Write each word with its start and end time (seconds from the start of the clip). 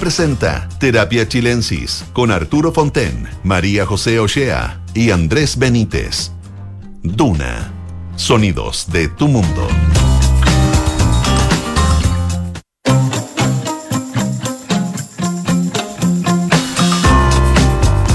presenta 0.00 0.66
Terapia 0.78 1.28
Chilensis 1.28 2.06
con 2.14 2.30
Arturo 2.30 2.72
Fonten, 2.72 3.28
María 3.44 3.84
José 3.84 4.18
Ochea 4.18 4.80
y 4.94 5.10
Andrés 5.10 5.58
Benítez. 5.58 6.32
Duna. 7.02 7.70
Sonidos 8.16 8.90
de 8.90 9.08
tu 9.08 9.28
mundo. 9.28 9.68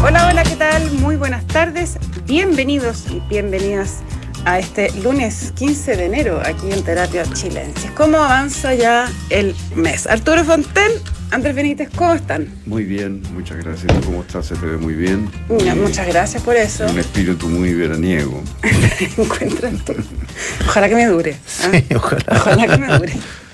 Hola, 0.04 0.28
hola, 0.30 0.44
¿qué 0.44 0.56
tal? 0.58 0.92
Muy 0.94 1.18
buenas 1.18 1.46
tardes. 1.46 2.00
Bienvenidos 2.26 3.06
y 3.12 3.20
bienvenidas 3.30 4.02
a 4.46 4.58
este 4.60 4.92
lunes 5.02 5.54
15 5.56 5.98
de 5.98 6.06
enero 6.06 6.42
aquí 6.44 6.72
en 6.72 6.84
Terapia 6.84 7.24
Chilensis. 7.32 7.92
¿Cómo 7.92 8.18
avanza 8.18 8.74
ya 8.74 9.08
el 9.30 9.56
mes? 9.76 10.08
Arturo 10.08 10.44
Fonten, 10.44 10.92
Andrés 11.32 11.56
Benítez, 11.56 11.90
¿cómo 11.96 12.14
están? 12.14 12.48
Muy 12.66 12.84
bien, 12.84 13.22
muchas 13.34 13.58
gracias. 13.58 13.92
¿Tú 13.94 14.06
¿Cómo 14.06 14.22
estás? 14.22 14.46
Se 14.46 14.56
te 14.56 14.66
ve 14.66 14.78
muy 14.78 14.94
bien. 14.94 15.30
Muchas 15.50 16.08
gracias 16.08 16.42
por 16.44 16.56
eso. 16.56 16.86
Un 16.88 17.00
espíritu 17.00 17.48
muy 17.50 17.74
veraniego. 17.74 18.42
Encuentran 19.18 19.78
tú. 19.80 19.94
Ojalá 20.62 20.88
que 20.88 20.96
me 20.96 21.06
dure. 21.08 21.36
¿ah? 21.64 21.70
Sí, 21.72 21.96
ojalá. 21.96 22.24
Ojalá 22.32 22.68
que 22.68 22.78
me 22.78 22.88
dure. 22.88 23.14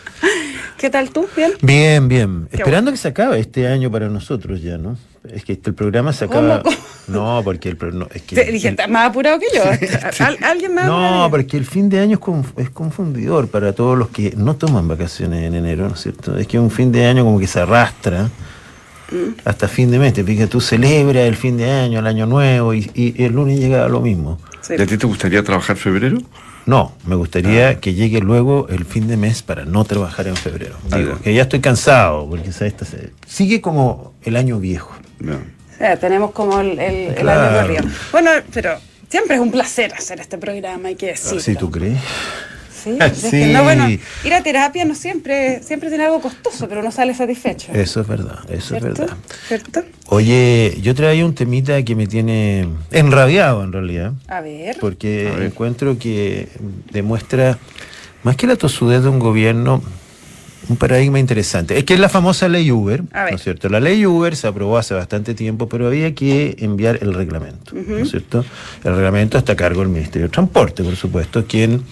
¿Qué 0.81 0.90
tal 0.90 1.12
tú? 1.12 1.27
¿Bien? 1.38 1.52
Bien, 1.62 2.08
bien. 2.08 2.48
Qué 2.49 2.58
Esperando 2.58 2.89
que 2.89 2.98
se 2.98 3.08
acabe 3.09 3.39
este 3.39 3.67
año 3.67 3.91
para 3.91 4.09
nosotros 4.09 4.63
ya, 4.63 4.80
¿no? 4.80 4.98
Es 5.31 5.45
que 5.45 5.53
el 5.63 5.76
programa 5.76 6.12
se 6.12 6.26
¿Cómo? 6.26 6.52
acaba. 6.53 6.63
No, 7.08 7.41
porque 7.44 7.70
el 7.70 7.77
no, 7.99 8.08
es 8.12 8.23
que 8.23 8.35
Te- 8.35 8.52
Dije, 8.52 8.70
el- 8.70 8.73
¿estás 8.73 8.89
más 8.89 9.09
apurado 9.09 9.38
que 9.38 9.45
yo? 9.53 9.62
¿Al- 10.25 10.38
¿Alguien 10.44 10.73
más 10.73 10.86
apurado 10.86 11.20
No, 11.25 11.30
porque 11.30 11.58
el 11.58 11.66
fin 11.67 11.88
de 11.88 11.99
año 11.99 12.16
es, 12.16 12.20
conf- 12.20 12.53
es 12.58 12.72
confundidor 12.72 13.48
para 13.49 13.73
todos 13.73 13.95
los 13.95 14.09
que 14.09 14.34
no 14.36 14.55
toman 14.55 14.88
vacaciones 14.88 15.44
en 15.44 15.53
enero, 15.53 15.88
¿no 15.88 15.94
es 15.94 16.02
cierto? 16.02 16.36
Es 16.36 16.48
que 16.48 16.58
un 16.58 16.72
fin 16.72 16.92
de 16.92 17.05
año 17.05 17.23
como 17.25 17.39
que 17.39 17.45
se 17.48 17.59
arrastra 17.59 18.30
Mm. 19.11 19.42
hasta 19.45 19.67
fin 19.67 19.92
de 19.92 20.00
mes. 20.00 20.14
Te 20.14 20.23
pica, 20.23 20.48
tú 20.48 20.61
celebras 20.61 21.25
el 21.25 21.36
fin 21.36 21.58
de 21.58 21.70
año, 21.70 22.00
el 22.00 22.08
año 22.08 22.25
nuevo 22.25 22.73
y, 22.73 22.89
y 22.95 23.23
el 23.23 23.33
lunes 23.33 23.59
llega 23.59 23.88
lo 23.89 24.00
mismo. 24.02 24.39
Sí. 24.61 24.75
¿Y 24.80 24.81
a 24.81 24.86
ti 24.88 24.98
te 24.98 25.05
gustaría 25.05 25.44
trabajar 25.44 25.75
febrero? 25.75 26.17
No, 26.66 26.94
me 27.06 27.16
gustaría 27.16 27.70
Ah. 27.70 27.76
que 27.80 27.94
llegue 27.94 28.20
luego 28.20 28.67
el 28.70 28.86
fin 28.86 29.08
de 29.08 29.17
mes 29.17 29.42
para 29.42 29.66
no 29.66 29.84
trabajar 29.84 30.28
en 30.28 30.36
febrero. 30.36 30.76
Ah, 30.92 30.98
Digo, 30.98 31.16
ya. 31.17 31.23
que 31.23 31.34
ya 31.34 31.42
estoy 31.44 31.59
cansado, 31.59 32.28
porque 32.30 32.52
¿sabes? 32.52 32.76
Sigue 33.28 33.62
como 33.62 34.14
el 34.23 34.36
año 34.36 34.59
viejo. 34.59 34.92
No. 35.20 35.34
O 35.36 35.78
sea, 35.78 35.98
tenemos 35.98 36.32
como 36.32 36.59
el, 36.62 36.78
el, 36.80 36.95
el 37.09 37.16
Claro. 37.16 37.58
año 37.58 37.62
corrido. 37.80 37.84
Bueno, 38.12 38.30
pero 38.54 38.76
siempre 39.09 39.36
es 39.36 39.42
un 39.42 39.52
placer 39.52 39.94
hacer 39.94 40.20
este 40.20 40.38
programa, 40.38 40.89
hay 40.89 40.95
que 40.95 41.08
decirlo. 41.08 41.39
¿Sí 41.39 41.56
tú 41.56 41.72
crees? 41.72 41.98
Sí, 42.83 42.97
es 42.99 43.23
que 43.29 43.47
no, 43.47 43.63
bueno, 43.63 43.87
ir 43.89 44.33
a 44.33 44.41
terapia 44.41 44.85
no 44.85 44.95
siempre, 44.95 45.61
siempre 45.63 45.89
tiene 45.89 46.05
algo 46.05 46.21
costoso, 46.21 46.67
pero 46.67 46.81
no 46.81 46.91
sale 46.91 47.13
satisfecho. 47.13 47.71
Eso 47.73 48.01
es 48.01 48.07
verdad, 48.07 48.39
eso 48.49 48.75
es 48.75 48.81
verdad. 48.83 49.09
¿Cierto? 49.47 49.83
Oye, 50.07 50.77
yo 50.81 50.95
traía 50.95 51.25
un 51.25 51.35
temita 51.35 51.83
que 51.83 51.95
me 51.95 52.07
tiene 52.07 52.67
enrabiado 52.91 53.63
en 53.63 53.71
realidad, 53.71 54.13
A 54.27 54.41
ver. 54.41 54.77
porque 54.79 55.29
A 55.31 55.37
ver. 55.37 55.43
encuentro 55.47 55.97
que 55.99 56.49
demuestra, 56.91 57.57
más 58.23 58.35
que 58.35 58.47
la 58.47 58.55
tosudez 58.55 59.03
de 59.03 59.09
un 59.09 59.19
gobierno, 59.19 59.81
un 60.69 60.77
paradigma 60.77 61.19
interesante. 61.19 61.77
Es 61.77 61.83
que 61.83 61.93
es 61.95 61.99
la 61.99 62.07
famosa 62.09 62.47
ley 62.47 62.71
Uber. 62.71 63.03
¿no 63.11 63.27
es 63.27 63.41
cierto? 63.43 63.67
La 63.69 63.79
ley 63.79 64.05
Uber 64.05 64.35
se 64.35 64.47
aprobó 64.47 64.77
hace 64.77 64.93
bastante 64.93 65.33
tiempo, 65.33 65.67
pero 65.67 65.87
había 65.87 66.13
que 66.13 66.55
enviar 66.59 66.99
el 67.02 67.13
reglamento, 67.13 67.73
¿no 67.75 67.97
es 67.97 68.09
cierto? 68.11 68.45
El 68.83 68.95
reglamento 68.95 69.37
está 69.37 69.53
a 69.53 69.55
cargo 69.55 69.81
del 69.81 69.89
Ministerio 69.89 70.27
de 70.27 70.31
Transporte, 70.31 70.83
por 70.83 70.95
supuesto, 70.95 71.45
quien 71.45 71.83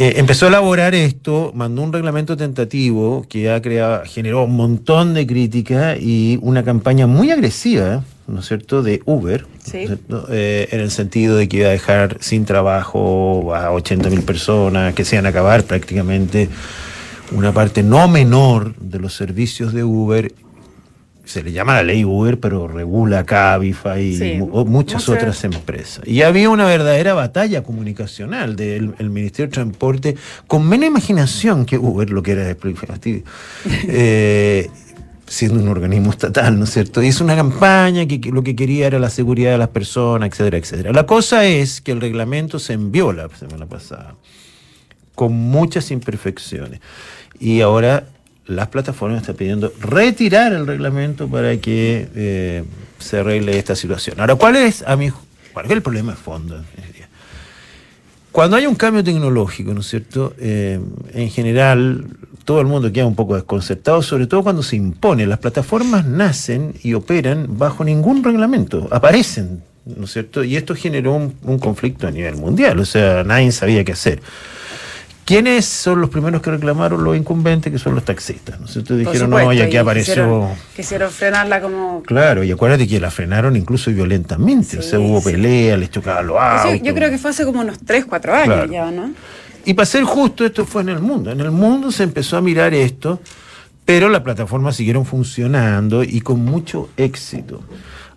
eh, 0.00 0.14
empezó 0.16 0.46
a 0.46 0.48
elaborar 0.48 0.94
esto, 0.94 1.52
mandó 1.54 1.82
un 1.82 1.92
reglamento 1.92 2.34
tentativo 2.34 3.26
que 3.28 3.50
ha 3.50 3.60
creado, 3.60 4.00
generó 4.06 4.44
un 4.44 4.56
montón 4.56 5.12
de 5.12 5.26
críticas 5.26 5.98
y 6.00 6.38
una 6.40 6.64
campaña 6.64 7.06
muy 7.06 7.30
agresiva, 7.30 8.02
¿no 8.26 8.40
es 8.40 8.46
cierto?, 8.46 8.82
de 8.82 9.02
Uber, 9.04 9.44
Sí. 9.62 9.86
Eh, 10.30 10.68
en 10.70 10.80
el 10.80 10.90
sentido 10.90 11.36
de 11.36 11.50
que 11.50 11.58
iba 11.58 11.68
a 11.68 11.72
dejar 11.72 12.16
sin 12.20 12.46
trabajo 12.46 13.54
a 13.54 13.72
80 13.72 14.08
mil 14.08 14.22
personas, 14.22 14.94
que 14.94 15.04
se 15.04 15.16
iban 15.16 15.26
a 15.26 15.28
acabar 15.28 15.64
prácticamente 15.64 16.48
una 17.32 17.52
parte 17.52 17.82
no 17.82 18.08
menor 18.08 18.74
de 18.76 19.00
los 19.00 19.14
servicios 19.14 19.74
de 19.74 19.84
Uber. 19.84 20.32
Se 21.30 21.44
le 21.44 21.52
llama 21.52 21.74
la 21.74 21.84
ley 21.84 22.04
Uber, 22.04 22.40
pero 22.40 22.66
regula 22.66 23.24
Cabify 23.24 24.02
y 24.34 24.38
mu- 24.38 24.64
muchas 24.64 25.08
otras 25.08 25.44
empresas. 25.44 26.04
Y 26.04 26.22
había 26.22 26.50
una 26.50 26.64
verdadera 26.64 27.14
batalla 27.14 27.62
comunicacional 27.62 28.56
del 28.56 28.94
el 28.98 29.10
Ministerio 29.10 29.46
de 29.46 29.52
Transporte 29.54 30.16
con 30.48 30.68
menos 30.68 30.88
imaginación 30.88 31.66
que 31.66 31.78
Uber, 31.78 32.10
lo 32.10 32.20
que 32.24 32.32
era 32.32 32.42
eh, 33.88 34.68
siendo 35.28 35.60
un 35.62 35.68
organismo 35.68 36.10
estatal, 36.10 36.58
¿no 36.58 36.64
es 36.64 36.70
cierto? 36.72 37.00
Hizo 37.00 37.22
una 37.22 37.36
campaña 37.36 38.06
que, 38.06 38.20
que 38.20 38.32
lo 38.32 38.42
que 38.42 38.56
quería 38.56 38.88
era 38.88 38.98
la 38.98 39.08
seguridad 39.10 39.52
de 39.52 39.58
las 39.58 39.68
personas, 39.68 40.30
etcétera, 40.30 40.58
etcétera. 40.58 40.92
La 40.92 41.06
cosa 41.06 41.44
es 41.44 41.80
que 41.80 41.92
el 41.92 42.00
reglamento 42.00 42.58
se 42.58 42.72
envió 42.72 43.12
la 43.12 43.28
semana 43.28 43.66
pasada 43.66 44.16
con 45.14 45.32
muchas 45.32 45.92
imperfecciones. 45.92 46.80
Y 47.38 47.60
ahora 47.60 48.06
las 48.50 48.68
plataformas 48.68 49.20
están 49.20 49.36
pidiendo 49.36 49.72
retirar 49.80 50.52
el 50.52 50.66
reglamento 50.66 51.28
para 51.28 51.56
que 51.58 52.08
eh, 52.14 52.64
se 52.98 53.18
arregle 53.18 53.58
esta 53.58 53.76
situación. 53.76 54.20
Ahora, 54.20 54.34
¿cuál 54.34 54.56
es, 54.56 54.82
a 54.86 54.96
mi, 54.96 55.10
cuál 55.52 55.66
es 55.66 55.72
el 55.72 55.82
problema 55.82 56.12
de 56.12 56.18
fondo? 56.18 56.62
Cuando 58.32 58.56
hay 58.56 58.66
un 58.66 58.76
cambio 58.76 59.02
tecnológico, 59.02 59.74
¿no 59.74 59.80
es 59.80 59.88
cierto? 59.88 60.34
Eh, 60.38 60.78
en 61.14 61.30
general, 61.30 62.04
todo 62.44 62.60
el 62.60 62.66
mundo 62.66 62.92
queda 62.92 63.06
un 63.06 63.16
poco 63.16 63.34
desconcertado, 63.34 64.02
sobre 64.02 64.26
todo 64.26 64.44
cuando 64.44 64.62
se 64.62 64.76
impone. 64.76 65.26
Las 65.26 65.40
plataformas 65.40 66.06
nacen 66.06 66.74
y 66.82 66.94
operan 66.94 67.58
bajo 67.58 67.84
ningún 67.84 68.22
reglamento, 68.22 68.86
aparecen, 68.92 69.62
¿no 69.84 70.04
es 70.04 70.12
cierto? 70.12 70.44
Y 70.44 70.56
esto 70.56 70.76
generó 70.76 71.14
un, 71.14 71.34
un 71.42 71.58
conflicto 71.58 72.06
a 72.06 72.12
nivel 72.12 72.36
mundial, 72.36 72.78
o 72.78 72.84
sea, 72.84 73.24
nadie 73.24 73.50
sabía 73.50 73.84
qué 73.84 73.92
hacer. 73.92 74.20
¿Quiénes 75.30 75.64
son 75.64 76.00
los 76.00 76.10
primeros 76.10 76.42
que 76.42 76.50
reclamaron 76.50 77.04
los 77.04 77.16
incumbentes? 77.16 77.72
Que 77.72 77.78
son 77.78 77.94
los 77.94 78.04
taxistas, 78.04 78.58
¿no 78.58 78.66
es 78.66 78.72
cierto? 78.72 78.88
Por 78.94 78.98
Dijeron, 78.98 79.28
supuesto, 79.28 79.46
no, 79.46 79.52
y 79.52 79.60
aquí 79.60 79.74
y 79.74 79.76
apareció... 79.76 80.14
Quisieron, 80.14 80.48
quisieron 80.74 81.10
frenarla 81.12 81.60
como... 81.60 82.02
Claro, 82.02 82.42
y 82.42 82.50
acuérdate 82.50 82.88
que 82.88 82.98
la 82.98 83.12
frenaron 83.12 83.54
incluso 83.54 83.92
violentamente, 83.92 84.78
o 84.78 84.82
sea, 84.82 84.98
Sí, 84.98 85.04
hubo 85.04 85.20
sí. 85.20 85.30
pelea, 85.30 85.76
les 85.76 85.88
chocaban 85.90 86.26
los 86.26 86.36
autos. 86.36 86.82
yo 86.82 86.92
creo 86.94 87.10
que 87.10 87.18
fue 87.18 87.30
hace 87.30 87.44
como 87.44 87.60
unos 87.60 87.78
3, 87.78 88.06
4 88.06 88.34
años 88.34 88.46
Claro. 88.46 88.72
ya, 88.72 88.90
¿no? 88.90 89.12
Y 89.64 89.74
para 89.74 89.86
ser 89.86 90.02
justo, 90.02 90.44
esto 90.44 90.66
fue 90.66 90.82
en 90.82 90.88
el 90.88 90.98
mundo. 90.98 91.30
En 91.30 91.40
el 91.40 91.52
mundo 91.52 91.92
se 91.92 92.02
empezó 92.02 92.36
a 92.36 92.40
mirar 92.40 92.74
esto, 92.74 93.20
pero 93.84 94.08
las 94.08 94.22
plataformas 94.22 94.74
siguieron 94.74 95.06
funcionando 95.06 96.02
y 96.02 96.22
con 96.22 96.44
mucho 96.44 96.88
éxito. 96.96 97.62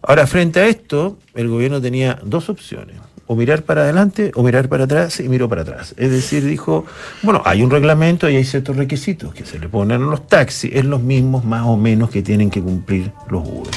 Ahora, 0.01 0.25
frente 0.25 0.61
a 0.61 0.65
esto, 0.67 1.19
el 1.35 1.47
gobierno 1.47 1.79
tenía 1.79 2.17
dos 2.23 2.49
opciones. 2.49 2.95
O 3.33 3.35
mirar 3.35 3.63
para 3.63 3.81
adelante 3.81 4.31
o 4.35 4.43
mirar 4.43 4.69
para 4.69 4.83
atrás 4.83 5.19
y 5.19 5.27
miró 5.27 5.49
para 5.49 5.63
atrás. 5.63 5.95
Es 5.97 6.11
decir, 6.11 6.45
dijo, 6.45 6.85
bueno, 7.23 7.41
hay 7.45 7.63
un 7.63 7.71
reglamento 7.71 8.29
y 8.29 8.35
hay 8.35 8.43
ciertos 8.43 8.75
requisitos 8.77 9.33
que 9.33 9.43
se 9.43 9.57
le 9.57 9.67
ponen 9.69 10.03
a 10.03 10.05
los 10.05 10.27
taxis, 10.27 10.69
es 10.71 10.85
los 10.85 11.01
mismos 11.01 11.43
más 11.43 11.63
o 11.65 11.75
menos 11.75 12.11
que 12.11 12.21
tienen 12.21 12.51
que 12.51 12.61
cumplir 12.61 13.11
los 13.31 13.43
Uber. 13.47 13.73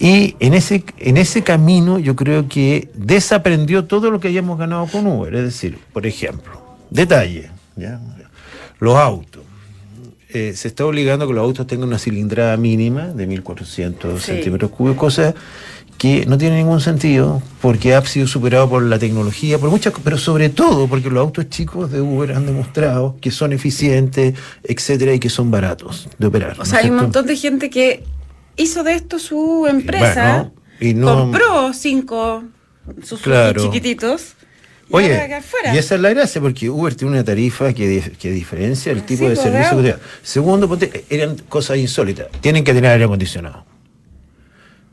Y 0.00 0.34
en 0.40 0.54
ese, 0.54 0.82
en 0.98 1.16
ese 1.18 1.42
camino 1.42 2.00
yo 2.00 2.16
creo 2.16 2.48
que 2.48 2.88
desaprendió 2.94 3.84
todo 3.84 4.10
lo 4.10 4.18
que 4.18 4.26
hayamos 4.26 4.58
ganado 4.58 4.86
con 4.86 5.06
Uber. 5.06 5.32
Es 5.36 5.44
decir, 5.44 5.78
por 5.92 6.04
ejemplo, 6.04 6.60
detalle, 6.90 7.50
¿ya? 7.76 8.00
los 8.80 8.96
autos. 8.96 9.42
Eh, 10.30 10.52
se 10.54 10.66
está 10.68 10.84
obligando 10.84 11.24
a 11.24 11.28
que 11.28 11.34
los 11.34 11.42
autos 11.44 11.66
tengan 11.66 11.88
una 11.88 11.98
cilindrada 11.98 12.56
mínima 12.56 13.06
de 13.06 13.26
1400 13.26 14.20
Sí. 14.20 14.32
centímetros 14.32 14.70
cúbicos, 14.72 14.98
cosa 15.14 15.34
que 15.98 16.24
no 16.26 16.38
tiene 16.38 16.56
ningún 16.58 16.80
sentido 16.80 17.42
porque 17.60 17.94
ha 17.94 18.04
sido 18.06 18.26
superado 18.28 18.68
por 18.70 18.82
la 18.84 18.98
tecnología, 19.00 19.58
por 19.58 19.68
muchas, 19.68 19.92
pero 20.04 20.16
sobre 20.16 20.48
todo 20.48 20.86
porque 20.86 21.10
los 21.10 21.18
autos 21.18 21.48
chicos 21.50 21.90
de 21.90 22.00
Uber 22.00 22.32
han 22.32 22.46
demostrado 22.46 23.16
que 23.20 23.30
son 23.32 23.52
eficientes, 23.52 24.34
etcétera, 24.62 25.12
y 25.12 25.18
que 25.18 25.28
son 25.28 25.50
baratos 25.50 26.08
de 26.16 26.26
operar. 26.28 26.52
O 26.52 26.58
¿no 26.58 26.64
sea, 26.64 26.78
hay 26.78 26.90
un 26.90 26.96
montón 26.96 27.26
de 27.26 27.36
gente 27.36 27.68
que 27.68 28.04
hizo 28.56 28.84
de 28.84 28.94
esto 28.94 29.18
su 29.18 29.66
empresa, 29.68 30.50
Bueno, 30.50 30.52
y 30.80 30.94
no- 30.94 31.14
compró 31.16 31.72
cinco 31.72 32.44
sus 33.02 33.20
Claro. 33.20 33.60
chiquititos 33.64 34.34
y 34.90 34.94
Oye, 34.94 35.28
y 35.74 35.76
esa 35.76 35.96
es 35.96 36.00
la 36.00 36.10
gracia, 36.10 36.40
porque 36.40 36.70
Uber 36.70 36.94
tiene 36.94 37.12
una 37.14 37.24
tarifa 37.24 37.72
que, 37.74 37.86
di- 37.88 38.00
que 38.18 38.30
diferencia 38.30 38.92
el 38.92 39.00
Ah, 39.00 39.06
tipo 39.06 39.24
sí, 39.24 39.28
de 39.30 39.34
pues, 39.34 39.42
servicio 39.42 39.76
que 39.76 39.82
te 39.82 39.88
da. 39.90 39.98
Segundo, 40.22 40.78
eran 41.10 41.36
cosas 41.48 41.76
insólitas. 41.76 42.28
Tienen 42.40 42.62
que 42.64 42.72
tener 42.72 42.92
aire 42.92 43.04
acondicionado. 43.04 43.66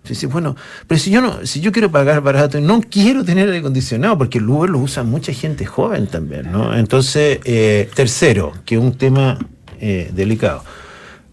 Dice, 0.10 0.28
bueno, 0.28 0.56
pero 0.88 1.00
si 1.00 1.12
yo 1.12 1.22
no, 1.22 1.46
si 1.46 1.62
yo 1.62 1.72
quiero 1.72 1.92
pagar 1.92 2.22
barato, 2.22 2.60
no 2.60 2.82
quiero 2.82 3.24
tener 3.24 3.48
aire 3.48 3.60
acondicionado, 3.60 4.18
porque 4.18 4.38
el 4.38 4.50
Uber 4.50 4.70
lo 4.70 4.80
usa 4.80 5.04
mucha 5.04 5.34
gente 5.34 5.66
joven 5.66 6.08
también, 6.08 6.52
¿no? 6.52 6.76
Entonces, 6.76 7.40
eh, 7.44 7.90
tercero, 7.94 8.54
que 8.66 8.76
es 8.76 8.82
un 8.82 8.98
tema 8.98 9.38
eh, 9.80 10.12
delicado. 10.14 10.64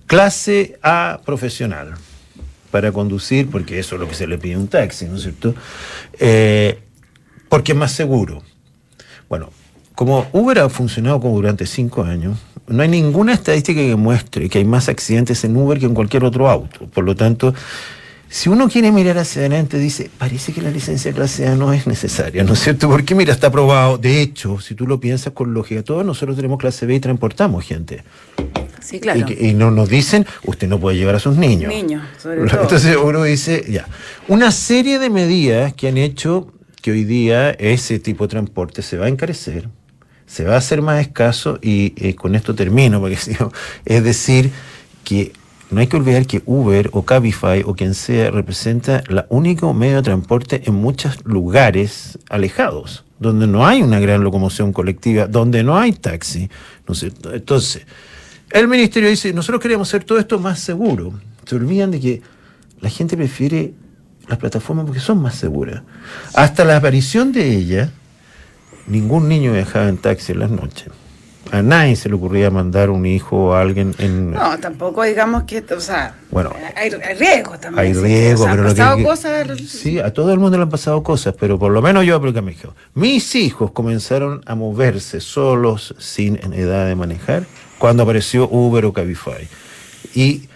Clase 0.07 0.79
A 0.83 1.21
profesional 1.25 1.95
para 2.71 2.91
conducir, 2.91 3.51
porque 3.51 3.79
eso 3.79 3.95
es 3.97 4.01
lo 4.01 4.09
que 4.09 4.15
se 4.15 4.27
le 4.27 4.39
pide 4.39 4.55
a 4.55 4.59
un 4.59 4.69
taxi, 4.69 5.07
¿no 5.07 5.17
es 5.17 5.23
cierto? 5.23 5.55
Eh, 6.19 6.81
porque 7.49 7.73
es 7.73 7.79
más 7.79 7.93
seguro. 7.93 8.43
Bueno, 9.29 9.51
como 9.95 10.27
Uber 10.33 10.59
ha 10.61 10.69
funcionado 10.69 11.21
como 11.21 11.37
durante 11.37 11.67
cinco 11.67 12.03
años, 12.03 12.39
No 12.67 12.83
hay 12.83 12.89
ninguna 12.89 13.35
estadística 13.35 13.81
que 13.81 13.97
muestre 13.97 14.49
que 14.49 14.59
hay 14.59 14.65
más 14.65 14.89
accidentes 14.89 15.45
en 15.45 15.57
Uber 15.57 15.79
que 15.79 15.87
en 15.87 15.95
cualquier 15.95 16.25
otro 16.25 16.49
auto. 16.49 16.87
Por 16.87 17.05
lo 17.05 17.15
tanto, 17.15 17.55
si 18.33 18.49
uno 18.49 18.67
quiere 18.67 18.91
mirar 18.93 19.19
hacia 19.19 19.41
adelante, 19.41 19.79
dice, 19.79 20.11
parece 20.17 20.55
que 20.55 20.63
la 20.63 20.71
licencia 20.71 21.13
clase 21.13 21.47
A 21.47 21.55
no 21.55 21.71
es 21.75 21.87
necesaria, 21.87 22.43
¿no 22.45 22.55
es 22.55 22.61
cierto? 22.61 22.89
Porque 22.89 23.15
mira, 23.15 23.31
está 23.31 23.49
aprobado. 23.49 23.99
De 23.99 24.23
hecho, 24.23 24.59
si 24.59 24.75
tú 24.75 24.87
lo 24.87 24.99
piensas 24.99 25.35
con 25.35 25.53
lógica, 25.53 25.83
todos 25.83 26.03
nosotros 26.03 26.35
tenemos 26.35 26.59
clase 26.59 26.87
B 26.87 26.95
y 26.95 27.01
transportamos 27.01 27.63
gente. 27.63 28.05
Sí, 28.81 29.01
claro. 29.01 29.27
Y, 29.39 29.53
no 29.53 29.71
nos 29.71 29.91
dicen, 29.91 30.25
usted 30.45 30.67
no 30.67 30.81
puede 30.81 30.97
llevar 30.97 31.17
a 31.17 31.19
sus 31.19 31.37
niños. 31.37 31.71
Niños, 31.71 32.05
sobre 32.17 32.47
todo. 32.49 32.63
Entonces 32.63 32.97
uno 32.97 33.23
dice, 33.23 33.67
ya. 33.69 33.87
Una 34.29 34.51
serie 34.51 34.99
de 34.99 35.11
medidas 35.11 35.75
que 35.75 35.89
han 35.89 35.99
hecho 35.99 36.51
que 36.81 36.91
hoy 36.91 37.05
día 37.05 37.51
ese 37.51 37.99
tipo 37.99 38.25
de 38.25 38.29
transporte 38.29 38.81
se 38.81 38.97
va 38.97 39.05
a 39.05 39.09
encarecer, 39.11 39.69
se 40.25 40.45
va 40.45 40.55
a 40.55 40.57
hacer 40.57 40.81
más 40.81 41.03
escaso 41.03 41.59
y 41.61 41.93
eh, 41.99 42.15
con 42.15 42.35
esto 42.35 42.55
termino, 42.55 42.99
porque 42.99 43.19
es 43.85 44.03
decir, 44.03 44.51
que 45.05 45.33
no 45.73 45.81
hay 45.81 45.87
que 45.87 45.97
olvidar 45.97 46.27
que 46.27 46.43
Uber 46.45 46.91
o 46.93 47.03
Cabify 47.03 47.63
o 47.65 47.75
quien 47.75 47.95
sea 47.95 48.31
representa 48.31 49.03
el 49.09 49.25
único 49.31 49.73
medio 49.73 49.97
de 49.97 50.03
transporte 50.03 50.63
en 50.67 50.75
muchos 50.75 51.25
lugares 51.25 52.19
alejados, 52.29 53.05
donde 53.19 53.47
no 53.47 53.67
hay 53.67 53.81
una 53.81 53.99
gran 53.99 54.23
locomoción 54.23 54.75
colectiva, 54.75 55.27
donde 55.27 55.63
no 55.63 55.79
hay 55.79 55.93
taxi. 55.93 56.51
Entonces, 57.33 57.87
el 58.51 58.69
ministerio 58.69 59.09
dice, 59.09 59.33
nosotros 59.33 59.63
queremos 59.63 59.89
hacer 59.89 60.05
todo 60.05 60.19
esto 60.19 60.39
más 60.39 60.61
seguro. 60.61 61.15
Se 61.47 61.57
olvidan 61.57 61.91
de 61.91 62.01
que 62.01 62.23
la 62.83 62.91
gente 62.91 63.17
prefiere 63.17 63.73
las 64.29 64.39
plataformas 64.39 64.85
porque 64.85 65.01
son 65.01 65.23
más 65.23 65.37
seguras. 65.37 65.83
Hasta 66.35 66.67
la 66.67 66.77
aparición 66.77 67.33
de 67.33 67.57
ella, 67.57 67.91
ningún 68.87 69.27
niño 69.27 69.55
viajaba 69.55 69.89
en 69.89 69.97
taxi 69.97 70.33
en 70.33 70.41
las 70.41 70.51
noches. 70.51 70.93
A 71.51 71.61
nadie 71.61 71.97
se 71.97 72.09
le 72.09 72.15
ocurría 72.15 72.51
mandar 72.51 72.89
un 72.89 73.05
hijo 73.05 73.55
a 73.55 73.61
alguien 73.61 73.95
en... 73.99 74.31
No, 74.31 74.59
tampoco 74.59 75.03
digamos 75.03 75.43
que, 75.43 75.63
o 75.77 75.81
sea, 75.81 76.15
Bueno. 76.31 76.51
hay, 76.77 76.91
hay 76.91 77.15
riesgo 77.15 77.59
también. 77.59 77.87
Hay 77.89 77.95
sí, 77.95 78.01
riesgo, 78.01 78.45
o 78.45 78.47
sea, 78.47 78.53
pero 78.53 78.63
han 78.63 78.69
lo 78.69 78.75
que- 78.75 78.79
pasado 78.81 78.97
que- 78.97 79.03
cosas. 79.05 79.59
Sí, 79.71 79.99
a 79.99 80.13
todo 80.15 80.33
el 80.33 80.39
mundo 80.39 80.57
le 80.57 80.63
han 80.63 80.71
pasado 80.71 81.03
cosas, 81.03 81.35
pero 81.39 81.59
por 81.59 81.71
lo 81.73 81.83
menos 81.83 82.07
yo 82.07 82.15
a 82.17 82.21
mi 82.21 82.53
hijo. 82.53 82.75
Mis 82.95 83.35
hijos 83.35 83.73
comenzaron 83.73 84.41
a 84.47 84.55
moverse 84.55 85.21
solos, 85.21 85.95
sin 85.99 86.37
edad 86.55 86.87
de 86.87 86.95
manejar, 86.95 87.45
cuando 87.79 88.05
apareció 88.05 88.49
Uber 88.49 88.87
o 88.87 88.93
Cabify. 88.95 89.47
Y 90.15 90.49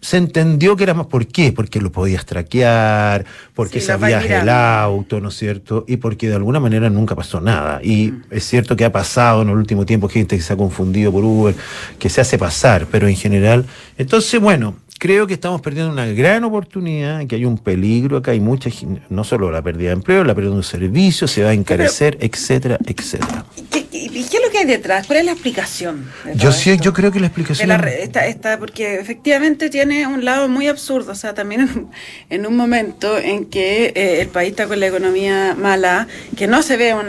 se 0.00 0.16
entendió 0.16 0.76
que 0.76 0.84
era 0.84 0.94
más. 0.94 1.06
¿Por 1.06 1.26
qué? 1.26 1.52
Porque 1.52 1.80
lo 1.80 1.92
podías 1.92 2.24
traquear, 2.26 3.24
porque 3.54 3.80
Sí, 3.80 3.86
sabías 3.86 4.24
el 4.24 4.48
auto, 4.48 5.20
¿no 5.20 5.28
es 5.28 5.36
cierto? 5.36 5.84
Y 5.86 5.98
porque 5.98 6.28
de 6.28 6.36
alguna 6.36 6.60
manera 6.60 6.88
nunca 6.90 7.14
pasó 7.14 7.40
nada. 7.40 7.80
Y 7.82 8.12
Mm. 8.12 8.22
es 8.30 8.44
cierto 8.44 8.76
que 8.76 8.84
ha 8.84 8.92
pasado 8.92 9.42
en 9.42 9.48
el 9.50 9.56
último 9.56 9.84
tiempo 9.86 10.08
gente 10.08 10.36
que 10.36 10.42
se 10.42 10.52
ha 10.52 10.56
confundido 10.56 11.12
por 11.12 11.24
Uber, 11.24 11.54
que 11.98 12.08
se 12.08 12.20
hace 12.20 12.38
pasar, 12.38 12.86
pero 12.90 13.08
en 13.08 13.16
general. 13.16 13.66
Entonces, 13.98 14.40
bueno, 14.40 14.74
creo 15.00 15.26
que 15.26 15.32
estamos 15.32 15.62
perdiendo 15.62 15.90
una 15.90 16.06
gran 16.06 16.44
oportunidad, 16.44 17.26
que 17.26 17.36
hay 17.36 17.46
un 17.46 17.56
peligro 17.56 18.18
acá, 18.18 18.32
hay 18.32 18.40
mucha, 18.40 18.68
no 19.08 19.24
solo 19.24 19.50
la 19.50 19.62
pérdida 19.62 19.88
de 19.88 19.94
empleo, 19.94 20.24
la 20.24 20.34
pérdida 20.34 20.50
de 20.52 20.56
un 20.58 20.62
servicio, 20.62 21.26
se 21.26 21.42
va 21.42 21.50
a 21.50 21.52
encarecer, 21.54 22.18
etcétera, 22.20 22.78
etcétera. 22.86 23.46
¿Y 23.56 23.62
qué, 23.62 23.86
qué 23.88 24.06
es 24.36 24.42
lo 24.44 24.50
que 24.52 24.58
hay 24.58 24.66
detrás? 24.66 25.06
¿Cuál 25.06 25.20
es 25.20 25.24
la 25.24 25.32
explicación? 25.32 26.04
Yo 26.34 26.52
sí, 26.52 26.68
esto? 26.70 26.84
yo 26.84 26.92
creo 26.92 27.10
que 27.10 27.18
la 27.18 27.28
explicación. 27.28 27.68
la 27.70 27.76
esta, 27.76 28.26
esta- 28.26 28.58
porque 28.58 28.96
efectivamente 29.00 29.70
tiene 29.70 30.06
un 30.06 30.22
lado 30.22 30.48
muy 30.50 30.68
absurdo, 30.68 31.12
o 31.12 31.14
sea, 31.14 31.32
también 31.32 31.62
en, 31.62 31.88
en 32.28 32.46
un 32.46 32.54
momento 32.54 33.16
en 33.16 33.46
que 33.46 33.92
eh, 33.96 34.20
el 34.20 34.28
país 34.28 34.50
está 34.50 34.66
con 34.66 34.80
la 34.80 34.86
economía 34.88 35.56
mala, 35.58 36.08
que 36.36 36.46
no 36.46 36.60
se 36.62 36.76
ve 36.76 36.92
un 36.94 37.06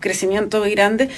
crecimiento 0.00 0.60
muy 0.60 0.70
grande, 0.70 1.10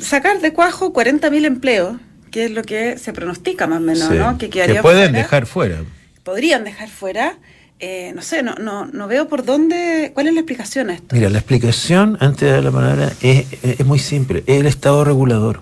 sacar 0.00 0.40
de 0.40 0.52
cuajo 0.52 0.92
40.000 0.92 1.44
empleos, 1.44 1.96
que 2.32 2.46
es 2.46 2.50
lo 2.50 2.62
que 2.62 2.98
se 2.98 3.12
pronostica 3.12 3.68
más 3.68 3.78
o 3.78 3.82
menos, 3.82 4.08
Sí, 4.08 4.14
¿no? 4.14 4.36
Que, 4.38 4.50
que 4.50 4.64
pueden 4.82 4.82
fuera, 4.82 5.08
dejar 5.12 5.46
fuera. 5.46 5.76
podrían 6.24 6.64
dejar 6.64 6.88
fuera, 6.88 7.36
eh, 7.78 8.12
no 8.14 8.22
sé, 8.22 8.42
no, 8.42 8.54
no, 8.56 8.86
no 8.86 9.06
veo 9.06 9.28
por 9.28 9.44
dónde, 9.44 10.10
cuál 10.14 10.26
es 10.28 10.34
la 10.34 10.40
explicación 10.40 10.90
a 10.90 10.94
esto. 10.94 11.14
Mira, 11.14 11.28
la 11.30 11.38
explicación, 11.38 12.16
antes 12.20 12.40
de 12.40 12.50
dar 12.52 12.64
la 12.64 12.70
palabra, 12.72 13.12
es, 13.20 13.46
es- 13.62 13.80
es 13.80 13.86
muy 13.86 13.98
simple. 13.98 14.42
Es 14.46 14.58
el 14.60 14.66
Estado 14.66 15.04
regulador. 15.04 15.60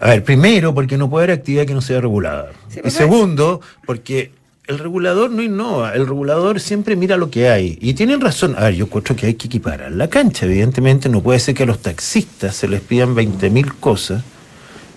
A 0.00 0.08
ver, 0.08 0.24
primero, 0.24 0.74
porque 0.74 0.96
no 0.98 1.08
puede 1.08 1.24
haber 1.26 1.38
actividad 1.38 1.66
que 1.66 1.74
no 1.74 1.80
sea 1.80 2.00
regulada. 2.00 2.50
Sí, 2.68 2.80
y 2.84 2.90
segundo, 2.90 3.60
porque 3.86 4.32
el 4.66 4.78
regulador 4.78 5.30
no 5.30 5.42
innova. 5.42 5.92
El 5.94 6.06
regulador 6.06 6.58
siempre 6.60 6.96
mira 6.96 7.16
lo 7.16 7.30
que 7.30 7.48
hay. 7.48 7.78
Y 7.80 7.94
tienen 7.94 8.20
razón. 8.20 8.54
A 8.58 8.64
ver, 8.64 8.74
yo 8.74 8.86
encuentro 8.86 9.14
que 9.14 9.26
hay 9.26 9.34
que 9.34 9.46
equiparar 9.46 9.92
la 9.92 10.08
cancha. 10.08 10.46
Evidentemente, 10.46 11.08
no 11.08 11.22
puede 11.22 11.38
ser 11.38 11.54
que 11.54 11.62
a 11.62 11.66
los 11.66 11.80
taxistas 11.82 12.56
se 12.56 12.66
les 12.68 12.80
pidan 12.80 13.14
20.000 13.14 13.72
cosas 13.78 14.22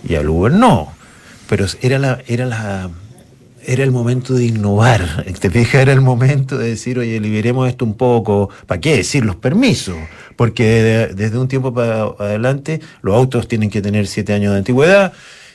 y 0.06 0.14
al 0.14 0.28
Uber 0.28 0.52
no. 0.52 0.92
Pero 1.48 1.66
era 1.80 1.98
la, 1.98 2.18
era 2.26 2.44
la, 2.46 2.90
era 3.64 3.82
el 3.84 3.90
momento 3.90 4.34
de 4.34 4.46
innovar. 4.46 5.24
Te 5.40 5.50
fijas, 5.50 5.80
era 5.82 5.92
el 5.92 6.00
momento 6.00 6.58
de 6.58 6.68
decir, 6.70 6.98
oye, 6.98 7.18
liberemos 7.20 7.68
esto 7.68 7.84
un 7.84 7.94
poco. 7.94 8.50
¿Para 8.66 8.80
qué 8.80 8.96
decir 8.98 9.24
los 9.24 9.36
permisos? 9.36 9.96
Porque 10.36 10.64
de- 10.64 11.06
desde 11.14 11.38
un 11.38 11.48
tiempo 11.48 11.72
para 11.72 12.02
adelante 12.18 12.80
los 13.02 13.14
autos 13.16 13.48
tienen 13.48 13.70
que 13.70 13.80
tener 13.82 14.06
siete 14.06 14.32
años 14.34 14.52
de 14.52 14.58
antigüedad 14.58 15.12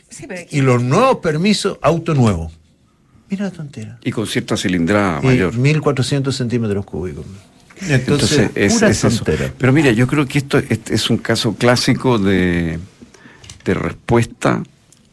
Sí, 0.09 0.25
pero 0.27 0.41
aquí- 0.41 0.57
y 0.57 0.61
los 0.61 0.81
nuevos 0.83 1.17
permisos, 1.17 1.77
auto 1.81 2.13
nuevo. 2.13 2.51
Mira 3.29 3.45
la 3.45 3.51
tontera. 3.51 3.97
Y 4.03 4.11
con 4.11 4.27
cierta 4.27 4.55
cilindrada 4.57 5.19
Y 5.23 5.25
mayor. 5.25 5.55
1400 5.55 6.35
centímetros 6.35 6.85
cúbicos. 6.85 7.25
Entonces, 7.87 7.99
Entonces, 8.37 8.51
es, 8.55 8.73
pura 8.75 8.89
es 8.89 9.03
eso. 9.03 9.23
Pero 9.57 9.73
mira, 9.73 9.91
yo 9.91 10.05
creo 10.05 10.27
que 10.27 10.37
esto 10.37 10.59
es, 10.59 10.79
es 10.89 11.09
un 11.09 11.17
caso 11.17 11.55
clásico 11.55 12.19
de, 12.19 12.77
de 13.65 13.73
respuesta 13.73 14.63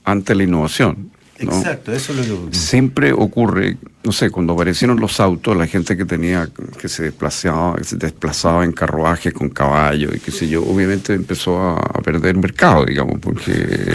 ante 0.05 0.35
la 0.35 0.44
innovación. 0.44 1.11
¿no? 1.41 1.52
Exacto, 1.52 1.93
eso 1.93 2.12
es 2.12 2.29
lo 2.29 2.50
que. 2.50 2.56
Siempre 2.56 3.12
ocurre, 3.12 3.79
no 4.05 4.12
sé, 4.12 4.31
cuando 4.31 4.52
aparecieron 4.52 5.00
los 5.00 5.20
autos, 5.20 5.56
la 5.56 5.67
gente 5.67 5.97
que 5.97 6.05
tenía, 6.05 6.49
que 6.79 6.88
se 6.88 7.05
desplazaba, 7.05 7.76
que 7.76 7.85
se 7.85 7.97
desplazaba 7.97 8.64
en 8.64 8.73
carruajes 8.73 9.32
con 9.32 9.49
caballos 9.49 10.14
y 10.14 10.19
qué 10.19 10.31
sé 10.31 10.49
yo, 10.49 10.62
obviamente 10.62 11.14
empezó 11.14 11.58
a, 11.58 11.76
a 11.76 12.02
perder 12.02 12.37
mercado, 12.37 12.85
digamos, 12.85 13.19
porque 13.20 13.52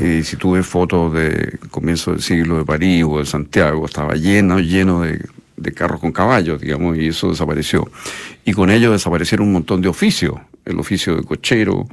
eh, 0.00 0.22
si 0.24 0.36
tú 0.36 0.52
ves 0.52 0.66
fotos 0.66 1.12
de 1.12 1.58
comienzo 1.70 2.12
del 2.12 2.22
siglo 2.22 2.56
de 2.56 2.64
París 2.64 3.04
o 3.06 3.18
de 3.18 3.26
Santiago, 3.26 3.84
estaba 3.84 4.14
lleno, 4.14 4.58
lleno 4.58 5.02
de, 5.02 5.20
de 5.56 5.72
carros 5.72 6.00
con 6.00 6.12
caballos, 6.12 6.60
digamos, 6.60 6.96
y 6.96 7.08
eso 7.08 7.28
desapareció. 7.28 7.90
Y 8.44 8.52
con 8.52 8.70
ello 8.70 8.92
desaparecieron 8.92 9.46
un 9.48 9.52
montón 9.52 9.82
de 9.82 9.88
oficios, 9.88 10.36
el 10.64 10.78
oficio 10.80 11.16
de 11.16 11.22
cochero, 11.24 11.86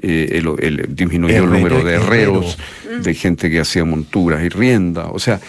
eh, 0.00 0.28
el, 0.32 0.48
el- 0.60 0.94
disminuyó 0.94 1.44
el 1.44 1.50
número 1.50 1.82
de 1.84 1.94
herreros, 1.94 2.58
de 3.02 3.14
gente 3.14 3.48
que 3.50 3.60
hacía 3.60 3.84
monturas 3.84 4.42
y 4.44 4.48
riendas. 4.48 5.06
O 5.12 5.18
sea, 5.18 5.40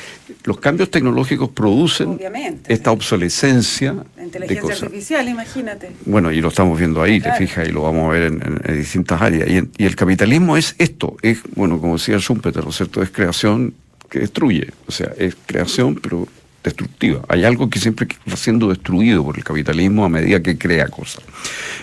los 0.44 0.60
cambios 0.60 0.92
tecnológicos 0.92 1.50
producen 1.50 2.10
Obviamente. 2.10 2.72
esta 2.72 2.92
obsolescencia 2.92 3.94
La 3.94 4.04
de 4.18 4.24
inteligencia 4.24 4.62
cosas. 4.62 4.84
artificial, 4.84 5.28
imagínate. 5.30 5.92
Bueno, 6.06 6.32
y 6.32 6.42
lo 6.42 6.50
estamos 6.50 6.78
viendo 6.78 7.02
ahí, 7.02 7.20
Claro. 7.20 7.38
te 7.40 7.48
fijas, 7.48 7.68
y 7.68 7.72
lo 7.72 7.82
vamos 7.84 8.08
a 8.08 8.12
ver 8.12 8.24
en, 8.24 8.34
en- 8.42 8.62
en 8.64 8.78
distintas 8.78 9.22
áreas. 9.22 9.50
Y, 9.50 9.58
en- 9.58 9.72
y 9.78 9.86
el 9.86 9.96
capitalismo 9.96 10.56
es 10.58 10.76
esto, 10.78 11.18
es, 11.22 11.40
bueno, 11.56 11.80
como 11.82 11.94
decía 11.98 12.18
Schumpeter, 12.20 12.64
¿no 12.64 12.70
es 12.70 12.76
cierto? 12.78 13.02
Es 13.02 13.10
creación 13.10 13.74
que 14.10 14.20
destruye. 14.20 14.68
O 14.88 14.92
sea, 14.92 15.12
es 15.18 15.36
creación, 15.46 15.96
pero 15.96 16.28
destructiva. 16.64 17.22
Hay 17.28 17.44
algo 17.44 17.70
que 17.70 17.80
siempre 17.80 18.08
va 18.30 18.36
siendo 18.36 18.70
destruido 18.70 19.24
por 19.24 19.38
el 19.38 19.44
capitalismo 19.44 20.06
a 20.06 20.10
medida 20.10 20.42
que 20.42 20.58
crea 20.58 20.88
cosas. 20.88 21.24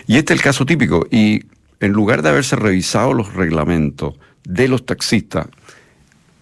Y 0.07 0.17
este 0.17 0.33
es 0.33 0.41
el 0.41 0.45
caso 0.45 0.67
típico. 0.67 1.07
Y 1.11 1.45
en 1.81 1.93
lugar 1.93 2.23
de 2.23 2.31
haberse 2.31 2.57
revisado 2.57 3.15
los 3.15 3.35
reglamentos 3.35 4.15
de 4.45 4.69
los 4.69 4.87
taxistas, 4.87 5.47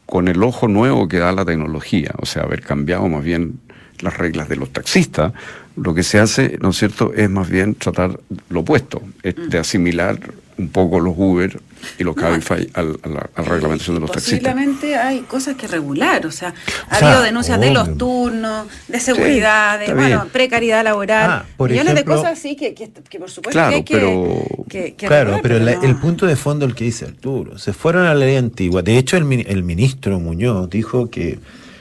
con 0.06 0.28
el 0.28 0.42
ojo 0.42 0.68
nuevo 0.68 1.08
que 1.08 1.18
da 1.18 1.32
la 1.32 1.44
tecnología, 1.44 2.12
o 2.18 2.26
sea, 2.26 2.42
haber 2.42 2.60
cambiado 2.60 3.08
más 3.08 3.24
bien 3.24 3.60
las 4.00 4.16
reglas 4.18 4.48
de 4.48 4.56
los 4.56 4.72
taxistas, 4.72 5.32
lo 5.76 5.94
que 5.94 6.02
se 6.02 6.18
hace, 6.20 6.58
¿no 6.60 6.70
es 6.70 6.76
cierto?, 6.76 7.12
es 7.14 7.30
más 7.30 7.48
bien 7.48 7.74
tratar 7.74 8.20
lo 8.48 8.60
opuesto, 8.60 9.02
es 9.22 9.34
de 9.48 9.58
asimilar 9.58 10.18
un 10.58 10.68
poco 10.68 11.00
los 11.00 11.14
Uber 11.16 11.60
y 11.98 12.04
los 12.04 12.14
Cabify 12.14 12.68
al- 12.74 12.98
a 13.02 13.08
la, 13.08 13.30
a 13.34 13.42
la 13.42 13.48
reglamentación 13.48 13.96
de 13.96 14.00
los 14.00 14.10
taxistas. 14.12 14.40
Posiblemente 14.52 14.96
hay 14.96 15.20
cosas 15.20 15.56
que 15.56 15.66
regular, 15.66 16.24
o 16.26 16.30
sea, 16.32 16.54
ha 16.90 16.96
O 16.96 16.98
sea, 16.98 17.08
habido 17.08 17.22
denuncias 17.22 17.60
de 17.60 17.70
los 17.72 17.96
turnos, 17.98 18.66
de 18.88 19.00
seguridad, 19.00 19.78
de 19.78 19.92
bueno, 19.94 20.26
precariedad 20.32 20.84
laboral, 20.84 21.30
Ah, 21.30 21.44
por 21.56 21.70
millones 21.70 21.92
ejemplo- 21.94 22.14
de 22.14 22.20
cosas 22.22 22.38
así 22.38 22.56
que, 22.56 22.74
que, 22.74 22.90
que 23.08 23.18
por 23.18 23.30
supuesto 23.30 23.52
Claro, 23.58 23.70
que 23.70 23.76
hay 23.76 23.82
que, 23.84 23.94
pero- 23.94 24.44
que- 24.68 24.94
que 24.94 25.06
Claro, 25.06 25.24
regular, 25.36 25.42
pero 25.42 25.58
la- 25.60 25.74
no. 25.76 25.82
el 25.82 25.96
punto 25.96 26.26
de 26.26 26.36
fondo 26.36 26.64
es 26.64 26.70
el 26.70 26.76
que 26.76 26.84
dice 26.84 27.04
Arturo. 27.06 27.58
Se 27.58 27.72
fueron 27.72 28.06
a 28.06 28.14
la 28.14 28.26
ley 28.26 28.36
antigua. 28.36 28.82
De 28.82 28.98
hecho, 28.98 29.16
el, 29.16 29.24
mi- 29.24 29.44
el 29.46 29.62
ministro 29.62 30.18
Muñoz 30.20 30.68
dijo 30.70 31.10
que 31.10 31.38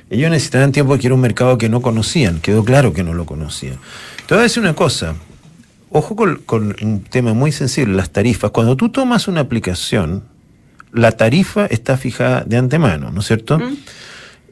ellos 0.09 0.29
necesitaban 0.29 0.71
tiempo 0.71 0.97
que 0.97 1.07
era 1.07 1.15
un 1.15 1.21
mercado 1.21 1.57
que 1.57 1.69
no 1.69 1.81
conocían. 1.81 2.39
Quedó 2.39 2.63
claro 2.63 2.93
que 2.93 3.03
no 3.03 3.13
lo 3.13 3.25
conocían. 3.25 3.77
Te 4.27 4.35
voy 4.35 4.41
a 4.41 4.43
decir 4.43 4.61
una 4.61 4.75
cosa. 4.75 5.15
Ojo 5.95 6.15
con, 6.15 6.37
con 6.45 6.75
un 6.81 7.03
tema 7.03 7.35
muy 7.35 7.51
sensible, 7.51 7.93
las 7.95 8.09
tarifas. 8.09 8.49
Cuando 8.49 8.75
tú 8.75 8.89
tomas 8.89 9.27
una 9.27 9.41
aplicación, 9.41 10.23
la 10.91 11.11
tarifa 11.11 11.67
está 11.67 11.97
fijada 11.97 12.43
de 12.45 12.57
antemano, 12.57 13.11
¿no 13.11 13.19
es 13.19 13.27
cierto? 13.27 13.59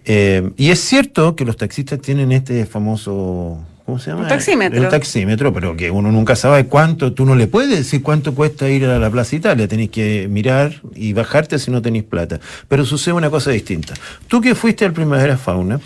Eh, 0.05 0.51
y 0.55 0.69
es 0.69 0.79
cierto 0.79 1.36
que 1.36 1.43
los 1.43 1.57
taxistas 1.57 2.00
tienen 2.00 2.31
este 2.31 2.67
famoso, 2.67 3.12
¿cómo 3.12 3.65
¿cómo 3.86 4.00
se 4.00 4.12
llama? 4.12 4.24
Un 4.24 4.27
taxímetro. 4.27 4.81
Un 4.81 4.89
taxímetro, 4.89 5.51
pero 5.51 5.75
que 5.75 5.89
uno 5.89 6.12
nunca 6.12 6.36
sabe 6.36 6.67
cuánto, 6.67 7.13
tú 7.13 7.25
no 7.25 7.36
le 7.36 7.48
puedes 7.48 7.75
decir 7.75 8.03
cuánto 8.03 8.36
cuesta 8.36 8.69
ir 8.69 8.86
a 8.86 9.00
la 9.00 9.10
Plaza 9.10 9.36
Italia, 9.36 9.67
tenés 9.67 9.89
que 9.89 10.27
mirar 10.29 10.81
y 10.93 11.13
bajarte 11.13 11.57
si 11.57 11.71
no 11.71 11.81
tenés 11.81 12.03
plata. 12.03 12.39
Pero 12.67 12.86
sucede 12.86 13.15
una 13.15 13.31
cosa 13.31 13.50
distinta. 13.50 13.95
Tú 14.27 14.41
que 14.41 14.53
fuiste 14.53 14.86
al 14.86 14.93
Primavera 14.93 15.38
Fauna, 15.38 15.79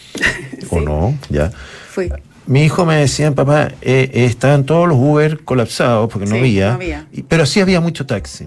o 0.70 0.80
no, 0.80 1.18
ya. 1.28 1.50
Fui. 1.90 2.10
Mi 2.48 2.64
hijo 2.64 2.86
me 2.86 2.96
decía, 2.96 3.30
papá, 3.34 3.68
eh, 3.82 4.10
eh, 4.12 4.24
estaban 4.24 4.64
todos 4.64 4.88
los 4.88 4.96
Uber 4.96 5.44
colapsados 5.44 6.08
porque 6.10 6.26
no 6.26 6.36
Sí, 6.36 6.40
había, 6.40 6.68
no 6.70 6.74
había. 6.76 7.06
y- 7.12 7.22
pero 7.22 7.44
sí 7.44 7.60
había 7.60 7.80
mucho 7.80 8.06
taxi. 8.06 8.46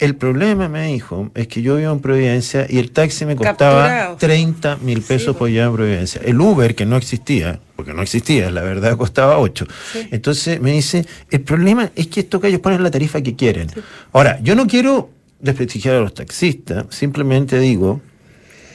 El 0.00 0.16
problema, 0.16 0.68
me 0.68 0.88
dijo, 0.88 1.30
es 1.36 1.46
que 1.46 1.62
yo 1.62 1.76
vivo 1.76 1.92
en 1.92 2.00
Providencia 2.00 2.66
y 2.68 2.78
el 2.78 2.90
taxi 2.90 3.24
me 3.26 3.36
costaba 3.36 3.82
Capturados. 3.84 4.18
30 4.18 4.76
mil 4.82 5.02
pesos 5.02 5.34
Sí, 5.34 5.38
por 5.38 5.50
llevar 5.50 5.68
en 5.70 5.74
Providencia. 5.76 6.20
El 6.24 6.40
Uber, 6.40 6.74
que 6.74 6.84
no 6.84 6.96
existía, 6.96 7.60
porque 7.76 7.94
no 7.94 8.02
existía, 8.02 8.50
la 8.50 8.62
verdad, 8.62 8.96
costaba 8.98 9.38
8. 9.38 9.66
Sí. 9.92 10.08
Entonces 10.10 10.60
me 10.60 10.72
dice, 10.72 11.06
el 11.30 11.40
problema 11.42 11.90
es 11.94 12.08
que 12.08 12.20
estos 12.20 12.42
ellos 12.44 12.60
ponen 12.60 12.82
la 12.82 12.90
tarifa 12.90 13.20
que 13.22 13.36
quieren. 13.36 13.68
Ahora, 14.12 14.40
yo 14.42 14.56
no 14.56 14.66
quiero 14.66 15.10
desprestigiar 15.40 15.94
a 15.94 16.00
los 16.00 16.12
taxistas, 16.14 16.86
simplemente 16.90 17.60
digo 17.60 18.00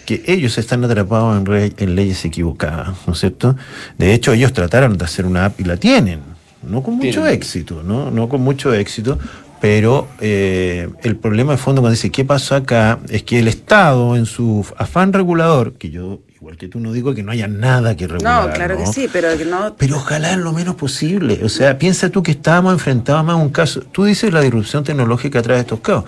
que 0.05 0.23
ellos 0.27 0.57
están 0.57 0.83
atrapados 0.83 1.37
en, 1.37 1.45
re- 1.45 1.73
en 1.77 1.95
leyes 1.95 2.23
equivocadas, 2.25 2.89
¿no 3.07 3.13
es 3.13 3.19
cierto? 3.19 3.55
De 3.97 4.13
hecho, 4.13 4.33
ellos 4.33 4.53
trataron 4.53 4.97
de 4.97 5.05
hacer 5.05 5.25
una 5.25 5.45
app 5.45 5.59
y 5.59 5.63
la 5.63 5.77
tienen, 5.77 6.19
no 6.61 6.81
con 6.83 6.95
mucho 6.95 7.21
Tienen. 7.21 7.33
éxito, 7.33 7.83
¿no? 7.83 8.11
No 8.11 8.27
con 8.29 8.41
mucho 8.41 8.73
éxito, 8.73 9.17
pero 9.61 10.07
eh, 10.19 10.89
el 11.03 11.15
problema 11.15 11.53
de 11.53 11.57
fondo 11.57 11.81
cuando 11.81 11.93
dice, 11.95 12.09
¿qué 12.11 12.25
pasó 12.25 12.55
acá? 12.55 12.99
Es 13.09 13.23
que 13.23 13.39
el 13.39 13.47
Estado, 13.47 14.15
en 14.17 14.25
su 14.25 14.65
afán 14.77 15.13
regulador, 15.13 15.73
que 15.75 15.89
yo, 15.89 16.19
igual 16.35 16.57
que 16.57 16.67
tú, 16.67 16.81
no 16.81 16.91
digo 16.91 17.15
que 17.15 17.23
no 17.23 17.31
haya 17.31 17.47
nada 17.47 17.95
que 17.95 18.05
regular, 18.07 18.47
No, 18.49 18.53
claro 18.53 18.77
que 18.77 18.85
sí, 18.85 19.07
pero 19.11 19.37
que 19.37 19.45
no. 19.45 19.73
pero 19.77 19.95
ojalá 19.95 20.35
lo 20.35 20.51
menos 20.51 20.75
posible. 20.75 21.39
O 21.45 21.49
sea, 21.49 21.77
piensa 21.77 22.09
tú 22.09 22.21
que 22.21 22.31
estábamos 22.31 22.73
enfrentados 22.73 23.23
más 23.23 23.35
a 23.35 23.37
un 23.37 23.49
caso. 23.51 23.79
Tú 23.93 24.03
dices 24.03 24.33
la 24.33 24.41
disrupción 24.41 24.83
tecnológica 24.83 25.39
a 25.39 25.41
través 25.41 25.59
de 25.59 25.61
estos 25.75 25.79
casos. 25.79 26.03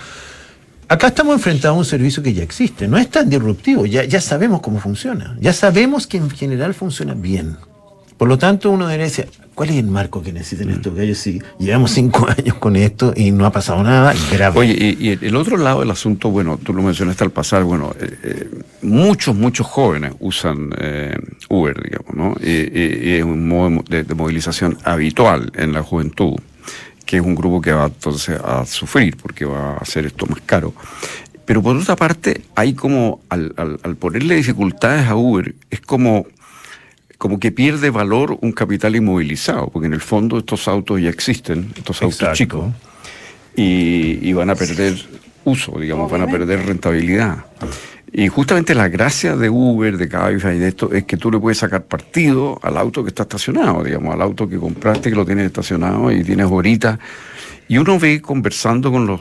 Acá 0.87 1.07
estamos 1.07 1.33
enfrentados 1.35 1.75
a 1.75 1.79
un 1.79 1.85
servicio 1.85 2.21
que 2.21 2.33
ya 2.33 2.43
existe. 2.43 2.87
No 2.87 2.97
es 2.97 3.09
tan 3.09 3.29
disruptivo. 3.29 3.85
Ya, 3.85 4.03
ya 4.03 4.21
sabemos 4.21 4.61
cómo 4.61 4.79
funciona. 4.79 5.35
Ya 5.41 5.51
sabemos 5.53 6.05
que 6.05 6.17
en 6.17 6.29
general 6.29 6.73
funciona 6.75 7.13
bien. 7.15 7.57
Por 8.17 8.29
lo 8.29 8.37
tanto, 8.37 8.69
uno 8.71 8.85
debería 8.85 9.07
decir, 9.07 9.27
¿cuál 9.55 9.71
es 9.71 9.75
el 9.77 9.87
marco 9.87 10.21
que 10.23 10.31
necesitan 10.31 10.69
estos 10.69 10.95
gallos? 10.95 11.17
Si 11.17 11.41
llevamos 11.59 11.91
cinco 11.91 12.27
años 12.37 12.55
con 12.55 12.75
esto 12.77 13.13
y 13.15 13.31
no 13.31 13.45
ha 13.45 13.51
pasado 13.51 13.83
nada 13.83 14.13
grave. 14.31 14.57
Oye, 14.59 14.73
y, 14.99 15.09
y 15.09 15.19
el 15.25 15.35
otro 15.35 15.57
lado 15.57 15.81
del 15.81 15.91
asunto, 15.91 16.29
bueno, 16.29 16.57
tú 16.63 16.73
lo 16.73 16.81
mencionaste 16.81 17.23
al 17.25 17.31
pasar, 17.31 17.63
bueno, 17.63 17.93
eh, 17.99 18.17
eh, 18.23 18.49
muchos, 18.83 19.35
muchos 19.35 19.67
jóvenes 19.67 20.13
usan 20.19 20.69
eh, 20.79 21.17
Uber, 21.49 21.75
digamos, 21.83 22.13
¿no? 22.15 22.35
Y, 22.41 22.51
y- 22.51 22.99
y 23.09 23.11
es 23.15 23.23
un 23.25 23.47
modo 23.49 23.83
de, 23.89 24.03
de 24.03 24.13
movilización 24.15 24.77
habitual 24.85 25.51
en 25.55 25.73
la 25.73 25.81
juventud, 25.83 26.35
que 27.05 27.17
es 27.17 27.23
un 27.23 27.35
grupo 27.35 27.61
que 27.61 27.71
va 27.71 27.85
entonces 27.85 28.39
a 28.43 28.65
sufrir 28.65 29.15
porque 29.17 29.45
va 29.45 29.73
a 29.73 29.77
hacer 29.77 30.05
esto 30.05 30.25
más 30.25 30.41
caro. 30.45 30.73
Pero 31.45 31.61
por 31.61 31.75
otra 31.77 31.95
parte, 31.95 32.41
hay 32.55 32.73
como, 32.73 33.21
al, 33.29 33.53
al- 33.57 33.79
al 33.83 33.95
ponerle 33.95 34.35
dificultades 34.35 35.07
a 35.07 35.15
Uber, 35.15 35.53
es 35.69 35.81
como 35.81 36.25
como 37.17 37.39
que 37.39 37.49
pierde 37.51 37.89
valor 37.91 38.37
un 38.41 38.51
capital 38.51 38.93
inmovilizado, 38.95 39.69
porque 39.69 39.87
en 39.87 39.93
el 39.93 40.01
fondo 40.01 40.37
estos 40.37 40.67
autos 40.67 41.01
ya 41.01 41.09
existen, 41.09 41.71
estos 41.77 42.01
autos 42.01 42.15
Exacto. 42.19 42.35
chicos, 42.35 42.65
y, 43.55 44.19
y 44.21 44.33
van 44.33 44.49
a 44.49 44.55
perder 44.55 44.95
uso, 45.45 45.79
digamos, 45.79 46.11
van 46.11 46.23
a 46.23 46.27
perder 46.27 46.65
rentabilidad. 46.65 47.45
Y 48.17 48.29
justamente 48.29 48.73
la 48.73 48.87
gracia 48.87 49.35
de 49.35 49.49
Uber, 49.49 49.97
de 49.97 50.07
Cabify 50.07 50.55
y 50.55 50.59
de 50.59 50.69
esto, 50.69 50.89
es 50.93 51.03
que 51.03 51.17
tú 51.17 51.29
le 51.29 51.37
puedes 51.37 51.57
sacar 51.57 51.83
partido 51.83 52.57
al 52.61 52.77
auto 52.77 53.03
que 53.03 53.09
está 53.09 53.23
estacionado, 53.23 53.83
digamos, 53.83 54.13
al 54.13 54.21
auto 54.21 54.47
que 54.47 54.57
compraste, 54.57 55.09
que 55.09 55.17
lo 55.17 55.25
tienes 55.25 55.47
estacionado 55.47 56.09
y 56.13 56.23
tienes 56.23 56.47
horitas. 56.49 56.97
Y 57.67 57.77
uno 57.77 57.99
ve 57.99 58.21
conversando 58.21 58.89
con 58.89 59.05
los 59.05 59.19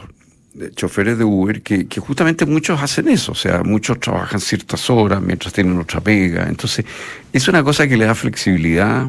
eh, 0.61 0.71
choferes 0.77 1.19
de 1.19 1.25
Uber 1.25 1.61
que, 1.61 1.89
que 1.89 1.99
justamente 1.99 2.47
muchos 2.47 2.81
hacen 2.81 3.09
eso, 3.09 3.33
o 3.33 3.35
sea, 3.35 3.65
muchos 3.65 3.99
trabajan 3.99 4.39
ciertas 4.39 4.89
horas 4.89 5.21
mientras 5.21 5.53
tienen 5.53 5.77
otra 5.77 6.01
pega. 6.01 6.47
Entonces, 6.49 6.85
es 7.33 7.49
una 7.49 7.65
cosa 7.65 7.89
que 7.89 7.97
le 7.97 8.05
da 8.05 8.15
flexibilidad 8.15 9.09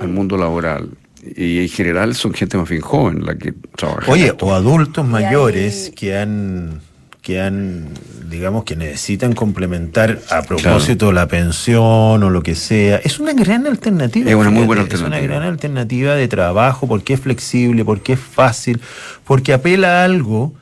al 0.00 0.08
mundo 0.10 0.36
laboral. 0.36 0.90
Y 1.34 1.58
en 1.58 1.68
general 1.68 2.14
son 2.14 2.34
gente 2.34 2.56
más 2.56 2.68
bien 2.68 2.82
joven 2.82 3.26
la 3.26 3.36
que 3.36 3.52
trabaja. 3.74 4.12
Oye, 4.12 4.32
o 4.38 4.54
adultos 4.54 5.04
mayores 5.04 5.90
que 5.96 6.16
han 6.16 6.82
que 7.28 7.42
han 7.42 7.88
digamos 8.30 8.64
que 8.64 8.74
necesitan 8.74 9.34
complementar 9.34 10.18
a 10.30 10.40
propósito 10.40 11.12
la 11.12 11.28
pensión 11.28 11.82
o 12.22 12.30
lo 12.30 12.42
que 12.42 12.54
sea. 12.54 12.96
Es 13.04 13.20
una 13.20 13.34
gran 13.34 13.66
alternativa 13.66 14.30
Es 14.30 14.34
una 14.34 14.48
muy 14.48 14.64
buena 14.64 14.84
fíjate, 14.84 14.96
es 14.96 15.02
alternativa. 15.02 15.36
una 15.36 15.40
gran 15.40 15.52
alternativa 15.52 16.14
de 16.14 16.26
trabajo 16.26 16.86
porque 16.86 17.12
es 17.12 17.20
flexible 17.20 17.84
porque 17.84 18.14
es 18.14 18.18
fácil 18.18 18.80
porque 19.24 19.52
apela 19.52 20.00
a 20.00 20.04
algo 20.04 20.54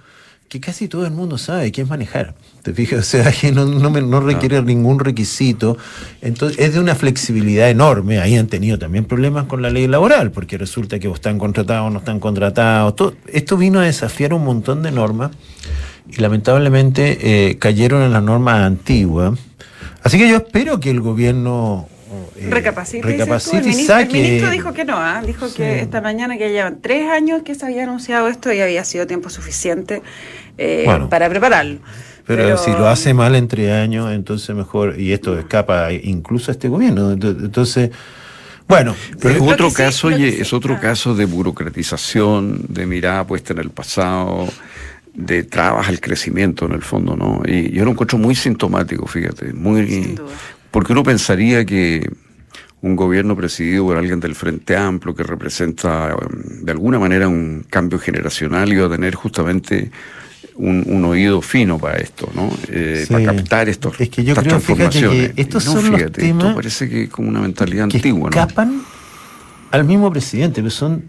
que 0.49 0.59
casi 0.59 0.89
todo 0.89 1.07
el 1.07 1.13
mundo 1.13 1.39
sabe 1.39 1.71
que 1.71 1.83
es 1.83 1.89
manejar. 1.89 2.35
Te 2.63 2.73
fijas 2.75 2.99
o 2.99 3.03
sea 3.03 3.31
que 3.31 3.53
no, 3.53 3.65
no, 3.65 4.21
requiere 4.21 4.61
ningún 4.61 4.99
requisito. 4.99 5.79
Entonces 6.23 6.59
es 6.59 6.75
de 6.75 6.81
una 6.81 6.97
flexibilidad 6.97 7.71
enorme. 7.71 8.19
Ahí 8.19 8.37
han 8.37 8.49
tenido 8.49 8.77
también 8.77 9.05
problemas 9.05 9.45
con 9.45 9.63
la 9.63 9.71
ley 9.71 9.87
laboral 9.87 10.33
porque 10.33 10.59
resulta 10.59 10.99
que 10.99 11.07
o 11.07 11.15
están 11.15 11.39
contratados 11.39 11.87
o 11.87 11.91
no 11.91 12.01
están 12.01 12.19
contratados. 12.19 12.97
Todo, 12.97 13.15
esto 13.33 13.57
vino 13.57 13.79
a 13.79 13.85
desafiar 13.85 14.35
un 14.35 14.45
montón 14.45 14.83
de 14.83 14.91
normas 14.91 15.31
y 16.09 16.21
lamentablemente 16.21 17.19
eh, 17.51 17.59
cayeron 17.59 18.03
en 18.03 18.13
las 18.13 18.23
normas 18.23 18.61
antiguas 18.61 19.39
así 20.03 20.19
que 20.19 20.29
yo 20.29 20.37
espero 20.37 20.79
que 20.81 20.91
el 20.91 21.01
gobierno 21.01 21.89
eh, 22.37 22.49
Recapacite. 22.51 23.07
dices 23.07 23.19
tú. 23.19 23.25
recapacite 23.25 23.57
el, 23.59 23.63
y 23.65 23.69
ministro, 23.69 23.97
el 23.97 24.03
saque 24.07 24.23
ministro 24.23 24.51
dijo 24.51 24.73
que 24.73 24.85
no, 24.85 24.97
¿ah? 24.97 25.23
dijo 25.27 25.53
que 25.53 25.81
esta 25.81 26.01
mañana 26.01 26.39
que 26.39 26.51
llevan 26.51 26.81
tres 26.81 27.11
años 27.11 27.43
que 27.43 27.55
se 27.55 27.65
había 27.67 27.83
anunciado 27.85 28.29
esto 28.29 28.53
y 28.53 28.61
había 28.61 28.85
sido 28.85 29.07
tiempo 29.07 29.29
suficiente 29.31 30.03
eh, 30.59 30.83
Bueno. 30.87 31.09
para 31.09 31.29
prepararlo. 31.29 31.79
Pero, 32.27 32.59
si 32.59 32.71
lo 32.73 32.89
hace 32.89 33.15
mal 33.15 33.37
entre 33.37 33.73
años, 33.73 34.13
entonces 34.13 34.55
mejor, 34.57 34.99
y 34.99 35.13
esto 35.13 35.39
escapa 35.39 35.93
incluso 35.93 36.51
a 36.51 36.53
este 36.53 36.67
gobierno. 36.69 37.13
Ento- 37.15 37.37
Entonces, 37.45 37.91
bueno, 38.67 38.97
Pero 39.21 39.35
es 39.37 39.41
otro 39.53 39.71
sí- 39.71 39.77
caso, 39.77 40.09
oye, 40.09 40.33
sí, 40.33 40.39
es 40.41 40.53
otro 40.53 40.75
ah. 40.75 40.81
caso 40.81 41.15
de 41.15 41.25
burocratización, 41.25 42.63
de 42.69 42.85
mirada 42.87 43.25
puesta 43.27 43.53
en 43.53 43.61
el 43.61 43.71
pasado, 43.71 44.49
de 45.17 45.43
trabas 45.45 45.89
al 45.89 46.01
crecimiento 46.01 46.67
en 46.67 46.73
el 46.73 46.83
fondo, 46.83 47.17
¿no? 47.17 47.43
Y 47.47 47.71
yo 47.73 47.85
lo 47.85 47.93
encuentro 47.93 48.19
muy 48.19 48.35
sintomático, 48.35 49.07
fíjate, 49.07 49.53
muy 49.53 49.87
Sin 49.89 50.15
duda. 50.17 50.33
porque 50.71 50.93
uno 50.93 51.03
pensaría 51.03 51.65
que 51.65 52.09
un 52.83 52.95
gobierno 52.97 53.35
presidido 53.35 53.87
por 53.87 53.97
alguien 53.97 54.21
del 54.21 54.35
Frente 54.35 54.77
Amplio 54.77 55.15
que 55.15 55.23
representa 55.23 56.15
um, 56.15 56.65
de 56.65 56.71
alguna 56.73 56.99
manera 56.99 57.27
un 57.29 57.65
cambio 57.69 57.99
generacional 57.99 58.71
iba 58.73 58.87
a 58.87 58.91
tener 58.91 59.15
justamente 59.15 59.91
un, 60.57 60.85
un 60.87 61.05
oído 61.07 61.41
fino 61.43 61.79
para 61.79 61.97
esto, 61.99 62.29
¿no? 62.35 62.51
Eh, 62.69 63.05
Sí. 63.07 63.13
Para 63.13 63.25
captar 63.35 63.69
estos, 63.69 63.99
Es 64.01 64.09
que 64.11 64.23
yo 64.23 64.33
estas 64.35 64.45
creo, 64.45 64.61
fíjate, 64.61 64.83
que 64.83 65.01
transformaciones. 65.01 65.33
estos 65.37 65.65
no, 65.67 65.73
son 65.73 65.91
los 65.91 66.01
fíjate, 66.01 66.21
temas 66.21 66.45
esto 66.45 66.55
parece 66.57 66.89
que 66.89 67.03
es 67.05 67.09
como 67.11 67.29
una 67.31 67.41
mentalidad 67.41 67.89
que 67.89 67.97
antigua, 67.97 68.31
¿no? 68.31 68.37
escapan 68.41 68.83
al 69.71 69.85
mismo 69.85 70.11
presidente. 70.13 70.61
Pero 70.61 70.71
son, 70.71 71.05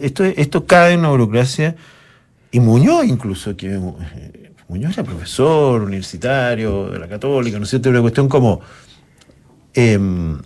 esto, 0.00 0.24
esto 0.24 0.66
cae 0.66 0.94
en 0.94 1.00
una 1.00 1.10
burocracia, 1.10 1.76
y 2.52 2.60
Muñoz 2.60 3.04
incluso, 3.06 3.56
que 3.56 3.74
eh, 3.74 4.52
Muñoz 4.68 4.92
era 4.92 5.04
profesor 5.04 5.82
universitario 5.82 6.90
de 6.90 6.98
la 6.98 7.08
Católica, 7.08 7.58
¿no 7.58 7.64
es 7.64 7.70
cierto? 7.70 7.90
Una 7.90 8.00
cuestión 8.00 8.28
como... 8.28 8.60
em, 9.74 10.38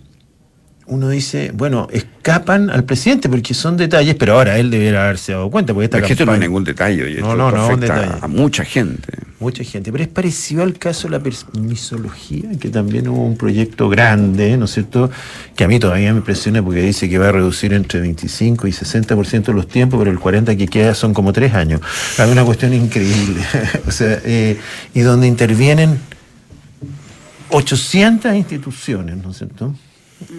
uno 0.87 1.09
dice, 1.09 1.51
bueno, 1.53 1.87
escapan 1.91 2.69
al 2.69 2.83
presidente 2.83 3.27
porque 3.27 3.53
son 3.55 3.75
detalles, 3.75 4.15
pero 4.15 4.33
ahora 4.33 4.59
él 4.59 4.69
debería 4.69 5.03
haberse 5.03 5.31
dado 5.31 5.49
cuenta. 5.49 5.73
Porque 5.73 5.85
esta 5.85 5.97
Es 5.97 6.05
que 6.05 6.13
esto 6.13 6.25
no 6.25 6.35
es 6.35 6.39
ningún 6.39 6.63
detalle, 6.63 7.03
oye, 7.03 7.21
No, 7.21 7.31
esto, 7.31 7.37
no, 7.37 7.51
no, 7.51 7.63
afecta 7.65 7.95
detalle. 7.95 8.19
a 8.21 8.27
mucha 8.27 8.63
gente. 8.63 9.07
Mucha 9.39 9.63
gente, 9.63 9.91
pero 9.91 10.03
es 10.03 10.09
parecido 10.09 10.63
al 10.63 10.77
caso 10.77 11.07
de 11.07 11.17
la 11.17 11.19
permisología, 11.19 12.51
que 12.59 12.69
también 12.69 13.07
hubo 13.09 13.25
un 13.25 13.35
proyecto 13.35 13.89
grande, 13.89 14.55
¿no 14.57 14.65
es 14.65 14.71
cierto? 14.71 15.11
Que 15.55 15.65
a 15.65 15.67
mí 15.67 15.77
todavía 15.77 16.13
me 16.13 16.19
impresiona 16.19 16.63
porque 16.63 16.81
dice 16.81 17.09
que 17.09 17.17
va 17.17 17.29
a 17.29 17.31
reducir 17.33 17.73
entre 17.73 17.99
25 17.99 18.67
y 18.67 18.71
60% 18.71 19.53
los 19.53 19.67
tiempos, 19.67 19.99
pero 19.99 20.11
el 20.11 20.19
40 20.19 20.55
que 20.55 20.67
queda 20.67 20.93
son 20.93 21.13
como 21.13 21.33
tres 21.33 21.53
años. 21.53 21.81
Hay 22.17 22.31
una 22.31 22.45
cuestión 22.45 22.73
increíble. 22.73 23.41
o 23.87 23.91
sea, 23.91 24.21
eh, 24.23 24.57
y 24.93 25.01
donde 25.01 25.27
intervienen 25.27 25.99
800 27.49 28.35
instituciones, 28.35 29.17
¿no 29.17 29.31
es 29.31 29.37
cierto? 29.37 29.75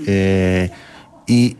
Eh, 0.06 0.70
y 1.26 1.56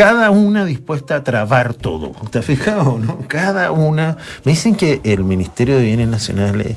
cada 0.00 0.30
una 0.30 0.64
dispuesta 0.64 1.16
a 1.16 1.24
trabar 1.24 1.74
todo. 1.74 2.12
¿Te 2.30 2.38
has 2.38 2.46
fijado? 2.46 2.98
No? 2.98 3.18
Cada 3.28 3.70
una. 3.70 4.16
Me 4.44 4.52
dicen 4.52 4.74
que 4.74 5.02
el 5.04 5.24
Ministerio 5.24 5.76
de 5.76 5.82
Bienes 5.82 6.08
Nacionales 6.08 6.74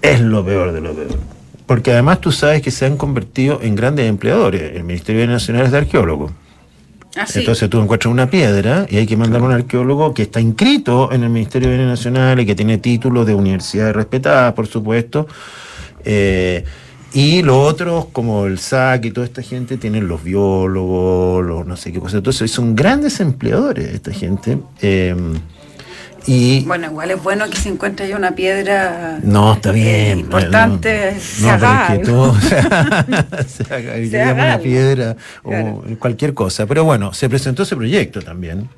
es 0.00 0.20
lo 0.22 0.42
peor 0.42 0.72
de 0.72 0.80
lo 0.80 0.94
peor. 0.94 1.18
Porque 1.66 1.92
además 1.92 2.22
tú 2.22 2.32
sabes 2.32 2.62
que 2.62 2.70
se 2.70 2.86
han 2.86 2.96
convertido 2.96 3.60
en 3.60 3.74
grandes 3.74 4.08
empleadores. 4.08 4.74
El 4.74 4.84
Ministerio 4.84 5.20
de 5.20 5.26
Bienes 5.26 5.42
Nacionales 5.42 5.66
es 5.66 5.72
de 5.72 5.78
arqueólogo. 5.78 6.30
Así. 7.14 7.40
Entonces 7.40 7.68
tú 7.68 7.78
encuentras 7.78 8.10
una 8.10 8.30
piedra 8.30 8.86
y 8.88 8.96
hay 8.96 9.06
que 9.06 9.18
mandar 9.18 9.42
a 9.42 9.44
un 9.44 9.52
arqueólogo 9.52 10.14
que 10.14 10.22
está 10.22 10.40
inscrito 10.40 11.12
en 11.12 11.24
el 11.24 11.28
Ministerio 11.28 11.68
de 11.68 11.76
Bienes 11.76 11.90
Nacionales, 11.98 12.46
que 12.46 12.54
tiene 12.54 12.78
títulos 12.78 13.26
de 13.26 13.34
universidades 13.34 13.94
respetadas, 13.94 14.54
por 14.54 14.66
supuesto. 14.66 15.28
eh, 16.06 16.64
Y 17.16 17.40
los 17.40 17.56
otros, 17.56 18.08
como 18.12 18.44
el 18.44 18.58
SAC 18.58 19.06
y 19.06 19.10
toda 19.10 19.26
esta 19.26 19.40
gente, 19.40 19.78
tienen 19.78 20.06
los 20.06 20.22
biólogos, 20.22 21.42
los 21.42 21.66
no 21.66 21.74
sé 21.74 21.90
qué 21.90 21.98
cosa. 21.98 22.18
Entonces, 22.18 22.50
son 22.50 22.76
grandes 22.76 23.20
empleadores 23.20 23.86
esta 23.94 24.12
gente. 24.12 24.58
Eh, 24.82 25.16
y 26.26 26.64
Bueno, 26.64 26.86
igual 26.88 27.10
es 27.12 27.22
bueno 27.22 27.48
que 27.48 27.56
se 27.56 27.68
encuentre 27.68 28.08
ya 28.08 28.16
una 28.16 28.34
piedra 28.34 29.18
no, 29.22 29.54
está 29.54 29.70
eh, 29.70 29.72
bien. 29.72 30.18
importante, 30.20 31.12
no, 31.14 31.20
se 31.20 31.42
no, 31.46 31.58
pero 31.58 31.72
es 31.72 31.98
que 31.98 32.04
todo, 32.04 32.34
se 33.48 33.74
haga, 33.74 33.94
Se 34.10 34.22
haga 34.22 34.32
una 34.34 34.58
piedra 34.58 35.16
o 35.44 35.84
cualquier 35.98 36.34
cosa. 36.34 36.66
Pero 36.66 36.84
bueno, 36.84 37.12
se 37.12 37.28
presentó 37.28 37.62
ese 37.62 37.76
proyecto 37.76 38.20
también. 38.22 38.68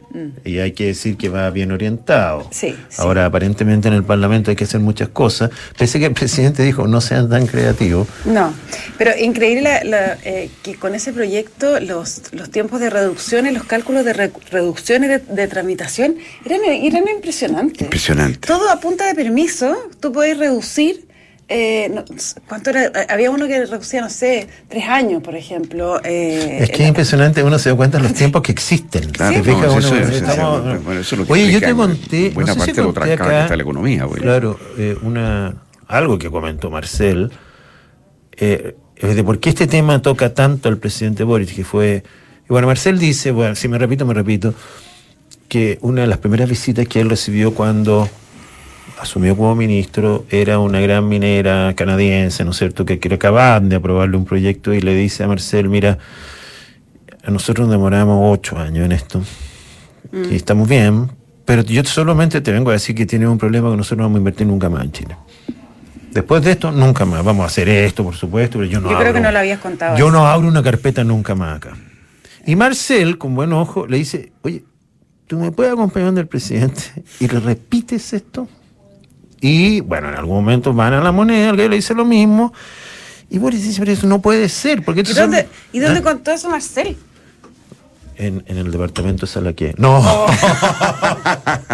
Y 0.45 0.59
hay 0.59 0.73
que 0.73 0.87
decir 0.87 1.17
que 1.17 1.29
va 1.29 1.51
bien 1.51 1.71
orientado. 1.71 2.41
Mm. 2.41 2.47
Sí, 2.51 2.75
sí. 2.89 2.97
Ahora, 3.03 3.27
aparentemente 3.27 3.89
en 3.89 3.95
el 3.95 4.03
Parlamento 4.05 4.51
hay 4.51 4.57
que 4.57 4.65
hacer 4.65 4.81
muchas 4.81 5.09
cosas. 5.09 5.51
Pese 5.79 5.99
que 5.99 6.07
el 6.07 6.13
presidente 6.15 6.63
dijo, 6.63 6.87
no 6.89 7.01
sean 7.01 7.29
tan 7.29 7.47
creativos. 7.47 8.09
No, 8.25 8.53
pero 8.97 9.11
increíble 9.19 9.63
la- 9.63 9.85
la, 9.85 10.19
eh, 10.25 10.51
que 10.63 10.75
con 10.77 10.95
ese 10.95 11.13
proyecto 11.13 11.79
los, 11.81 12.23
los 12.33 12.51
tiempos 12.51 12.81
de 12.81 12.91
reducciones, 12.91 13.53
los 13.53 13.65
cálculos 13.65 14.05
de 14.05 14.13
re- 14.15 14.33
reducciones 14.51 15.09
de, 15.11 15.35
de 15.35 15.47
tramitación 15.49 16.17
eran, 16.45 16.61
eran 16.65 17.05
impresionantes. 17.09 17.38
Impresionante. 17.85 18.47
Todo 18.47 18.71
a 18.71 18.81
punta 18.81 19.07
de 19.07 19.15
permiso, 19.15 19.77
tú 20.01 20.13
podés 20.13 20.37
reducir. 20.39 21.07
eh, 21.51 21.91
no, 21.95 22.05
¿Cuánto 22.47 22.71
era? 22.71 22.93
Había 23.09 23.31
uno 23.31 23.47
que 23.49 23.65
reducía, 23.65 24.03
no 24.03 24.11
sé, 24.11 24.49
tres 24.69 24.85
años, 24.87 25.23
por 25.23 25.35
ejemplo. 25.35 25.99
eh, 26.05 26.59
Es 26.61 26.71
que 26.71 26.83
es 26.83 26.89
impresionante, 26.89 27.43
uno 27.43 27.59
se 27.59 27.71
da 27.71 27.75
cuenta 27.77 27.97
de 27.99 28.05
los 28.05 28.13
tiempos 28.15 28.43
que 28.43 28.53
existen. 28.53 29.11
Claro, 29.11 29.33
¿Te 29.33 29.39
no, 29.39 29.45
fijas? 29.45 29.65
eso- 29.65 29.77
Uno- 29.77 29.79
eso- 29.79 29.97
eso- 29.97 30.27
estamos- 30.27 30.67
eso- 30.75 30.83
bueno, 30.85 31.01
eso 31.01 31.15
es 31.15 31.19
lo 31.21 31.27
que 31.27 31.33
Oye, 31.33 31.51
yo 31.53 31.61
te 31.61 31.75
conté, 31.75 32.31
buena 32.31 32.55
no 32.55 32.61
sé 32.61 32.61
si 32.61 32.67
parte 32.67 32.73
de 32.73 32.87
lo 32.87 32.93
conté 32.95 33.01
trancada 33.01 33.17
que 33.31 33.35
acá, 33.37 33.43
está 33.45 33.57
la 33.57 33.63
economía, 33.63 34.05
güey. 34.05 34.21
Claro, 34.21 34.59
eh, 34.77 34.97
una, 35.03 35.55
algo 35.87 36.19
que 36.19 36.31
comentó 36.31 36.71
Marcel, 36.71 37.31
eh, 38.37 38.77
es 38.97 39.17
de 39.17 39.25
por 39.25 39.41
qué 39.41 39.49
este 39.51 39.67
tema 39.67 40.03
toca 40.03 40.35
tanto 40.35 40.69
al 40.69 40.77
presidente 40.79 41.25
Boric, 41.25 41.55
que 41.55 41.65
fue... 41.65 42.03
y 42.45 42.49
bueno, 42.49 42.67
Marcel 42.67 42.99
dice, 42.99 43.31
bueno, 43.31 43.55
si 43.55 43.69
me 43.69 43.79
repito, 43.79 44.05
me 44.05 44.13
repito, 44.15 44.53
que 45.49 45.79
una 45.81 46.03
de 46.03 46.07
las 46.07 46.19
primeras 46.19 46.49
visitas 46.49 46.87
que 46.87 47.01
él 47.01 47.09
recibió 47.11 47.55
cuando 47.55 48.09
asumió 49.01 49.37
como 49.37 49.55
ministro 49.55 50.25
era 50.31 50.59
una 50.59 50.81
gran 50.81 51.09
minera 51.09 51.73
canadiense, 51.75 52.45
¿no 52.45 52.51
es 52.51 52.59
cierto?, 52.59 52.85
que, 52.85 52.99
que 52.99 53.15
acaban 53.15 53.69
de 53.69 53.77
aprobarle 53.77 54.17
un 54.17 54.25
proyecto 54.25 54.75
y 54.75 54.81
le 54.81 54.95
dice 54.95 55.25
a 55.25 55.29
Marcel, 55.29 55.69
mira, 55.69 55.99
nosotros 57.29 57.69
demoramos 57.71 58.39
ocho 58.39 58.59
años 58.59 58.85
en 58.87 58.93
esto 58.93 59.23
y 60.31 60.37
estamos 60.37 60.69
bien, 60.69 61.11
pero 61.45 61.63
yo 61.63 61.85
solamente 61.85 62.41
te 62.41 62.51
vengo 62.53 62.71
a 62.71 62.75
decir 62.75 62.95
que 62.95 63.05
tienes 63.07 63.29
un 63.29 63.39
problema 63.39 63.71
que 63.71 63.77
nosotros 63.77 63.99
no 63.99 64.05
vamos 64.05 64.17
a 64.17 64.19
invertir 64.21 64.47
nunca 64.47 64.69
más 64.71 64.85
en 64.85 64.93
Chile. 64.93 65.17
Después 66.13 66.43
de 66.43 66.53
esto, 66.53 66.73
nunca 66.73 67.05
más. 67.05 67.23
Vamos 67.23 67.45
a 67.45 67.47
hacer 67.49 67.69
esto, 67.69 68.03
por 68.03 68.15
supuesto, 68.17 68.59
pero 68.59 68.71
yo 68.71 68.81
no 68.81 68.91
Yo 68.91 68.97
creo 68.97 69.09
abro- 69.11 69.15
que 69.15 69.21
no 69.21 69.31
lo 69.31 69.39
habías 69.39 69.59
contado 69.61 69.97
Yo 69.99 70.07
eso. 70.09 70.17
no 70.17 70.27
abro 70.27 70.49
una 70.49 70.63
carpeta 70.63 71.05
nunca 71.05 71.35
más 71.35 71.59
acá. 71.59 71.77
Y 72.47 72.57
Marcel, 72.57 73.19
con 73.19 73.35
buen 73.35 73.53
ojo, 73.53 73.87
le 73.87 73.99
dice, 73.99 74.33
oye, 74.43 74.65
¿tú 75.29 75.39
me 75.39 75.53
puedes 75.53 75.73
acompañar 75.73 76.13
del 76.15 76.27
presidente 76.27 76.83
y 77.21 77.29
le 77.29 77.39
repites 77.39 78.13
esto? 78.13 78.49
Y 79.41 79.83
bueno, 79.83 80.09
en 80.09 80.17
algún 80.17 80.35
momento 80.35 80.73
van 80.73 80.95
a 80.95 81.01
la 81.01 81.13
moneda, 81.13 81.51
alguien 81.51 81.71
le 81.71 81.77
dice 81.77 81.95
lo 81.95 82.05
mismo. 82.05 82.53
Y 83.31 83.39
Boris 83.39 83.63
dice, 83.63 83.79
pero 83.79 83.93
eso 83.93 84.09
no 84.09 84.21
puede 84.21 84.49
ser. 84.49 84.85
Porque 84.85 85.03
¿Y 85.03 85.05
son- 85.05 85.31
dónde, 85.31 85.47
¿y 85.73 85.79
dónde 85.79 86.01
¿Ah? 86.01 86.03
contó 86.03 86.33
eso 86.33 86.51
Marcel? 86.51 86.97
En, 88.17 88.43
en 88.49 88.57
el 88.57 88.73
departamento 88.73 89.27
de 89.27 89.33
Salaqué. 89.33 89.75
No. 89.79 90.01
Oh. 90.03 90.27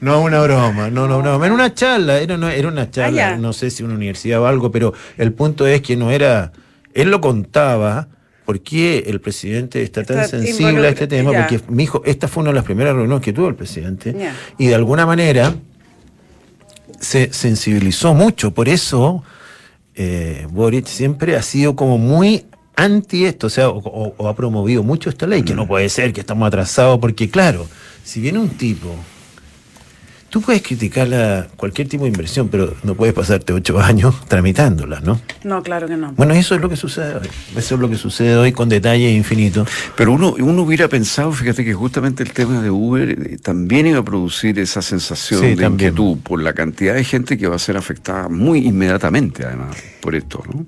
no, 0.00 0.22
una 0.22 0.40
broma. 0.40 0.90
No, 0.90 1.06
no, 1.06 1.22
no. 1.22 1.44
Era 1.44 1.54
una 1.54 1.74
charla. 1.74 2.18
Era, 2.18 2.36
una- 2.36 2.54
era 2.54 2.68
una 2.68 2.90
charla. 2.90 3.26
Ah, 3.26 3.30
ya. 3.32 3.36
no 3.36 3.52
sé 3.52 3.70
si 3.70 3.82
una 3.82 3.94
universidad 3.94 4.40
o 4.40 4.46
algo, 4.46 4.70
pero 4.70 4.92
el 5.18 5.32
punto 5.32 5.66
es 5.66 5.82
que 5.82 5.96
no 5.96 6.10
era. 6.10 6.52
Él 6.94 7.10
lo 7.10 7.20
contaba. 7.20 8.08
¿Por 8.44 8.60
qué 8.60 9.04
el 9.06 9.20
presidente 9.20 9.82
está 9.82 10.02
tan 10.04 10.16
sensible 10.28 10.86
a 10.86 10.90
este 10.90 11.06
tema? 11.06 11.32
ya. 11.32 11.46
Porque, 11.48 11.64
mi 11.72 11.84
hijo, 11.84 12.02
esta 12.04 12.28
fue 12.28 12.42
una 12.42 12.50
de 12.50 12.56
las 12.56 12.64
primeras 12.64 12.94
reuniones 12.94 13.24
que 13.24 13.32
tuvo 13.32 13.48
el 13.48 13.54
presidente. 13.54 14.14
Ya. 14.18 14.34
Y 14.58 14.66
de 14.66 14.74
alguna 14.74 15.06
manera 15.06 15.54
se 17.00 17.32
sensibilizó 17.32 18.14
mucho. 18.14 18.52
Por 18.52 18.68
eso 18.68 19.22
eh, 19.94 20.46
Boric 20.50 20.86
siempre 20.86 21.36
ha 21.36 21.42
sido 21.42 21.76
como 21.76 21.98
muy 21.98 22.44
anti 22.76 23.24
esto, 23.24 23.46
o 23.46 23.50
sea, 23.50 23.68
o, 23.68 23.78
o- 23.78 24.14
o 24.16 24.28
ha 24.28 24.34
promovido 24.34 24.82
mucho 24.82 25.08
esta 25.08 25.26
ley, 25.26 25.42
que 25.42 25.54
no 25.54 25.66
puede 25.66 25.88
ser, 25.88 26.12
que 26.12 26.20
estamos 26.20 26.46
atrasados, 26.46 26.98
porque 26.98 27.30
claro, 27.30 27.66
si 28.02 28.20
viene 28.20 28.40
un 28.40 28.48
tipo, 28.50 28.88
tú 30.34 30.40
puedes 30.40 30.62
criticar 30.62 31.06
la- 31.06 31.46
cualquier 31.56 31.86
tipo 31.88 32.02
de 32.02 32.08
inversión, 32.10 32.48
pero 32.48 32.74
no 32.82 32.96
puedes 32.96 33.14
pasarte 33.14 33.52
ocho 33.52 33.78
años 33.90 34.16
tramitándola, 34.26 34.98
¿no? 34.98 35.20
No, 35.44 35.62
claro 35.62 35.86
que 35.86 35.96
no. 35.96 36.10
Bueno, 36.14 36.34
eso 36.34 36.56
es 36.56 36.60
lo 36.60 36.68
que 36.68 36.74
sucede 36.76 37.14
hoy, 37.14 37.28
eso 37.56 37.74
es 37.76 37.80
lo 37.80 37.88
que 37.88 37.94
sucede 37.94 38.34
hoy 38.36 38.50
con 38.50 38.68
detalles 38.68 39.14
infinitos. 39.16 39.68
Pero 39.96 40.10
uno, 40.12 40.34
uno 40.36 40.62
hubiera 40.62 40.88
pensado, 40.88 41.30
fíjate 41.30 41.64
que 41.64 41.72
justamente 41.72 42.24
el 42.24 42.32
tema 42.32 42.60
de 42.60 42.68
Uber 42.68 43.10
eh, 43.10 43.38
también 43.40 43.86
iba 43.86 44.00
a 44.00 44.04
producir 44.04 44.58
esa 44.58 44.82
sensación 44.82 45.38
Sí, 45.40 45.46
de 45.46 45.50
también. 45.56 45.90
inquietud 45.90 46.18
por 46.24 46.42
la 46.42 46.52
cantidad 46.52 46.94
de 46.94 47.04
gente 47.04 47.38
que 47.38 47.46
va 47.46 47.54
a 47.54 47.60
ser 47.60 47.76
afectada 47.76 48.28
muy 48.28 48.66
inmediatamente, 48.66 49.44
además, 49.46 49.76
por 50.00 50.16
esto, 50.16 50.42
¿no? 50.52 50.66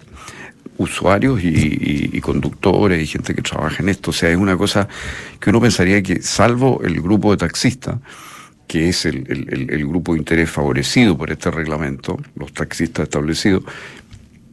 Usuarios 0.79 1.43
y, 1.43 1.49
y- 1.49 2.11
y 2.13 2.21
conductores 2.21 3.03
y 3.03 3.07
gente 3.09 3.35
que 3.35 3.43
trabaja 3.43 3.83
en 3.83 3.89
esto. 3.89 4.11
O 4.11 4.15
sea, 4.15 4.31
es 4.31 4.37
una 4.37 4.57
cosa 4.57 4.87
que 5.41 5.51
uno 5.51 5.61
pensaría 5.61 6.01
que, 6.05 6.23
salvo 6.23 6.83
el 6.85 7.01
grupo 7.03 7.33
de 7.33 7.39
taxistas, 7.39 7.97
que 8.67 8.89
es 8.89 9.07
el, 9.07 9.25
el- 9.71 9.87
grupo 9.87 10.13
de 10.13 10.19
interés 10.19 10.51
favorecido 10.51 11.17
por 11.17 11.31
este 11.31 11.51
reglamento, 11.51 12.19
los 12.35 12.53
taxistas 12.53 13.05
establecidos, 13.05 13.63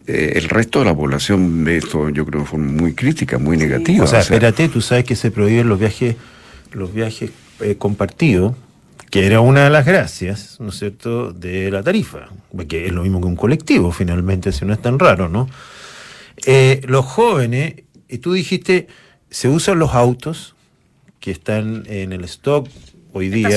eh, 0.06 0.34
el 0.36 0.49
resto 0.49 0.80
de 0.80 0.86
la 0.86 0.95
población 0.95 1.63
ve 1.63 1.78
esto, 1.78 2.10
yo 2.10 2.26
creo, 2.26 2.41
de 2.41 2.47
forma 2.47 2.71
muy 2.71 2.93
crítica, 2.93 3.38
muy 3.38 3.58
negativa. 3.58 4.04
O 4.04 4.08
sea, 4.08 4.19
espérate, 4.19 4.69
tú 4.69 4.82
sabes 4.82 5.06
que 5.06 5.15
se 5.15 5.32
prohíben 5.32 5.67
los 5.69 5.80
viajes, 5.80 6.15
los 6.73 6.93
viajes 6.93 7.32
eh, 7.62 7.76
compartidos, 7.78 8.56
que 9.10 9.26
era 9.26 9.41
una 9.41 9.63
de 9.63 9.69
las 9.69 9.86
gracias, 9.86 10.60
¿no 10.60 10.69
es 10.69 10.80
cierto?, 10.80 11.32
de 11.34 11.71
la 11.71 11.84
tarifa, 11.84 12.30
que 12.67 12.88
es 12.88 12.91
lo 12.91 13.04
mismo 13.04 13.21
que 13.21 13.28
un 13.28 13.36
colectivo, 13.36 13.91
finalmente, 13.91 14.52
si 14.52 14.65
no 14.65 14.73
es 14.73 14.82
tan 14.82 14.99
raro, 14.99 15.30
¿no? 15.30 15.47
Eh, 16.45 16.82
los 16.88 17.06
jóvenes, 17.06 17.76
y 18.10 18.17
tú 18.17 18.34
dijiste, 18.34 18.88
se 19.30 19.49
usan 19.49 19.80
los 19.80 19.93
autos 19.93 20.56
que 21.19 21.32
están 21.32 21.84
en 21.88 22.12
el 22.12 22.23
stock 22.26 22.67
hoy 23.13 23.30
día 23.30 23.49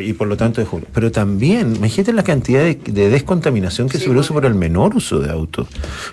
y 0.00 0.12
por 0.14 0.28
lo 0.28 0.36
tanto 0.36 0.60
de 0.60 0.66
julio. 0.66 0.86
Pero 0.94 1.10
también, 1.12 1.76
imagínate 1.76 2.12
la 2.12 2.22
cantidad 2.22 2.60
de, 2.62 2.76
de 2.76 3.10
descontaminación 3.10 3.88
que 3.88 3.98
Sí, 3.98 4.04
se 4.04 4.10
produce 4.10 4.32
bueno. 4.32 4.46
por 4.48 4.52
el 4.52 4.58
menor 4.58 4.94
uso 4.96 5.18
de 5.20 5.30
autos. 5.30 5.68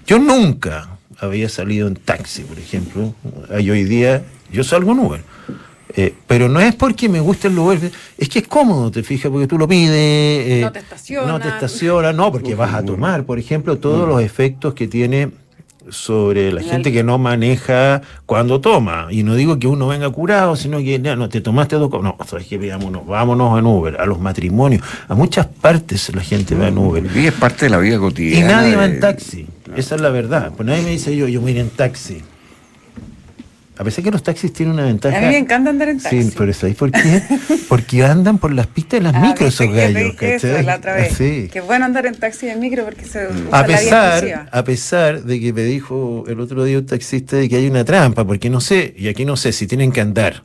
Yo 0.05 0.19
nunca 0.19 0.97
había 1.19 1.47
salido 1.49 1.87
en 1.87 1.95
taxi, 1.95 2.41
por 2.43 2.57
ejemplo. 2.57 3.13
Y 3.59 3.69
hoy 3.69 3.83
día 3.83 4.23
yo 4.51 4.63
salgo 4.63 4.91
en 4.91 4.99
Uber. 4.99 5.21
Eh, 5.95 6.13
pero 6.25 6.47
no 6.47 6.61
es 6.61 6.73
porque 6.73 7.09
me 7.09 7.19
guste 7.19 7.49
el 7.49 7.59
Uber, 7.59 7.91
es 8.17 8.29
que 8.29 8.39
es 8.39 8.47
cómodo, 8.47 8.89
te 8.91 9.03
fijas, 9.03 9.29
porque 9.29 9.45
tú 9.45 9.57
lo 9.57 9.67
pides. 9.67 9.89
eh, 9.93 10.61
No 10.63 10.71
te 10.71 10.79
estaciona. 10.79 11.27
No 11.27 11.39
te 11.39 11.49
estaciona, 11.49 12.13
no, 12.13 12.31
porque 12.31 12.55
vas 12.55 12.73
a 12.73 12.83
tomar, 12.83 13.25
por 13.25 13.37
ejemplo, 13.37 13.77
todos 13.77 14.07
los 14.07 14.21
efectos 14.21 14.73
que 14.73 14.87
tiene 14.87 15.29
sobre 15.89 16.51
la 16.51 16.61
gente 16.61 16.91
que 16.91 17.03
no 17.03 17.17
maneja 17.17 18.01
cuando 18.25 18.61
toma. 18.61 19.07
Y 19.09 19.23
no 19.23 19.35
digo 19.35 19.59
que 19.59 19.67
uno 19.67 19.87
venga 19.87 20.09
curado, 20.09 20.55
sino 20.55 20.77
que 20.79 20.99
ya 20.99 21.15
no 21.15 21.29
te 21.29 21.41
tomaste 21.41 21.75
dos 21.77 21.91
No, 22.01 22.17
sabes 22.25 22.47
que 22.47 22.57
vámonos, 22.57 23.05
vámonos 23.05 23.57
en 23.59 23.65
Uber, 23.65 23.99
a 23.99 24.05
los 24.05 24.19
matrimonios, 24.19 24.83
a 25.07 25.15
muchas 25.15 25.47
partes 25.47 26.13
la 26.15 26.21
gente 26.21 26.55
va 26.55 26.67
en 26.67 26.77
Uber. 26.77 27.03
Y 27.15 27.27
es 27.27 27.33
parte 27.33 27.65
de 27.65 27.69
la 27.71 27.77
vida 27.79 27.95
Y 27.95 27.99
cotidiana. 27.99 28.61
nadie 28.61 28.75
va 28.75 28.85
en 28.85 28.99
taxi. 28.99 29.47
Esa 29.75 29.95
es 29.95 30.01
la 30.01 30.09
verdad. 30.09 30.51
Pues 30.55 30.67
nadie 30.67 30.81
me 30.83 30.91
dice 30.91 31.15
yo, 31.15 31.27
yo 31.27 31.41
voy 31.41 31.51
a 31.51 31.55
ir 31.55 31.59
en 31.61 31.69
taxi. 31.69 32.21
A 33.81 33.83
pesar 33.83 34.03
que 34.03 34.11
los 34.11 34.21
taxis 34.21 34.53
tienen 34.53 34.75
una 34.75 34.83
ventaja. 34.85 35.17
A 35.17 35.21
mí 35.21 35.25
me 35.25 35.39
encanta 35.39 35.71
andar 35.71 35.89
en 35.89 35.99
taxi. 35.99 36.21
Sí, 36.21 36.33
pero 36.37 36.53
¿sabéis 36.53 36.77
por 36.77 36.91
qué? 36.91 37.23
Porque 37.67 38.03
andan 38.03 38.37
por 38.37 38.53
las 38.53 38.67
pistas 38.67 38.99
de 38.99 39.05
las 39.05 39.15
Ah, 39.15 39.19
micros 39.21 39.55
esos 39.55 39.65
que 39.65 39.73
gallos. 39.73 40.11
dije 40.11 40.35
eso 40.35 40.61
la 40.61 40.75
otra 40.75 40.93
vez. 40.93 41.13
Sí. 41.17 41.49
Qué 41.51 41.61
bueno 41.61 41.85
andar 41.85 42.05
en 42.05 42.13
taxi 42.13 42.45
y 42.45 42.49
en 42.49 42.59
micro 42.59 42.85
porque 42.85 43.05
se 43.05 43.25
usa 43.27 43.41
A 43.51 43.65
pesar, 43.65 44.49
a 44.51 44.63
pesar 44.63 45.23
de 45.23 45.39
que 45.39 45.51
me 45.51 45.63
dijo 45.63 46.25
el 46.27 46.39
otro 46.41 46.63
día 46.63 46.77
un 46.77 46.85
taxista 46.85 47.37
de 47.37 47.49
que 47.49 47.55
hay 47.55 47.65
una 47.67 47.83
trampa, 47.83 48.23
porque 48.23 48.51
no 48.51 48.61
sé, 48.61 48.93
y 48.95 49.07
aquí 49.07 49.25
no 49.25 49.35
sé 49.35 49.51
si 49.51 49.65
tienen 49.65 49.91
que 49.91 50.01
andar 50.01 50.43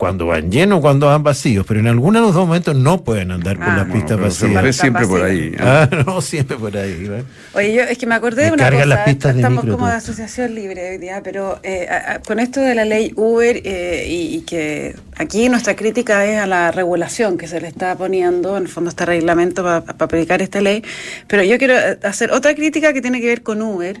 cuando 0.00 0.26
van 0.26 0.50
llenos 0.50 0.78
o 0.78 0.80
cuando 0.80 1.06
van 1.08 1.22
vacíos, 1.22 1.64
pero 1.68 1.78
en 1.78 1.86
algunos 1.86 2.22
de 2.22 2.26
los 2.28 2.34
dos 2.34 2.46
momentos 2.46 2.74
no 2.74 3.04
pueden 3.04 3.30
andar 3.30 3.56
por 3.58 3.68
Ah. 3.68 3.76
las 3.76 3.86
Bueno, 3.88 3.92
pistas 3.94 4.16
se 4.34 4.46
vacías. 4.46 4.64
Está 4.64 4.72
siempre 4.82 5.06
por 5.06 5.22
ahí. 5.22 5.38
¿eh? 5.52 5.56
Ah, 5.60 5.88
no, 6.06 6.20
siempre 6.22 6.56
por 6.56 6.74
ahí. 6.76 7.04
¿verdad? 7.06 7.24
Oye, 7.52 7.74
yo 7.74 7.82
es 7.82 7.98
que 7.98 8.06
me 8.06 8.14
acordé 8.14 8.44
Me 8.44 8.46
de 8.48 8.52
una 8.54 8.70
cosa, 8.70 8.86
las 8.86 9.04
pistas 9.04 9.36
estamos 9.36 9.64
como 9.66 9.86
de 9.86 9.92
asociación 9.92 10.54
libre 10.54 10.90
hoy 10.90 10.98
día, 10.98 11.20
pero 11.22 11.60
eh, 11.62 11.86
a- 11.90 12.14
a- 12.14 12.18
con 12.22 12.40
esto 12.40 12.60
de 12.60 12.74
la 12.74 12.84
ley 12.86 13.12
Uber 13.14 13.60
eh, 13.62 14.06
y, 14.08 14.36
y 14.36 14.40
que 14.40 14.96
aquí 15.16 15.48
nuestra 15.50 15.76
crítica 15.76 16.24
es 16.24 16.40
a 16.40 16.46
la 16.46 16.72
regulación 16.72 17.36
que 17.36 17.46
se 17.46 17.60
le 17.60 17.68
está 17.68 17.94
poniendo, 17.96 18.56
en 18.56 18.62
el 18.62 18.68
fondo 18.70 18.88
este 18.88 19.04
reglamento 19.04 19.62
para 19.62 19.84
aplicar 19.98 20.40
esta 20.40 20.62
ley, 20.62 20.82
pero 21.28 21.44
yo 21.44 21.58
quiero 21.58 21.74
eh, 21.74 21.98
hacer 22.02 22.32
otra 22.32 22.54
crítica 22.54 22.94
que 22.94 23.02
tiene 23.02 23.20
que 23.20 23.26
ver 23.26 23.42
con 23.42 23.60
Uber, 23.60 24.00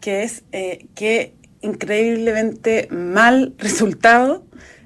que 0.00 0.22
es 0.22 0.44
eh, 0.52 0.86
que 0.94 1.34
increíblemente 1.62 2.88
mal 2.90 3.54
resultado 3.58 4.44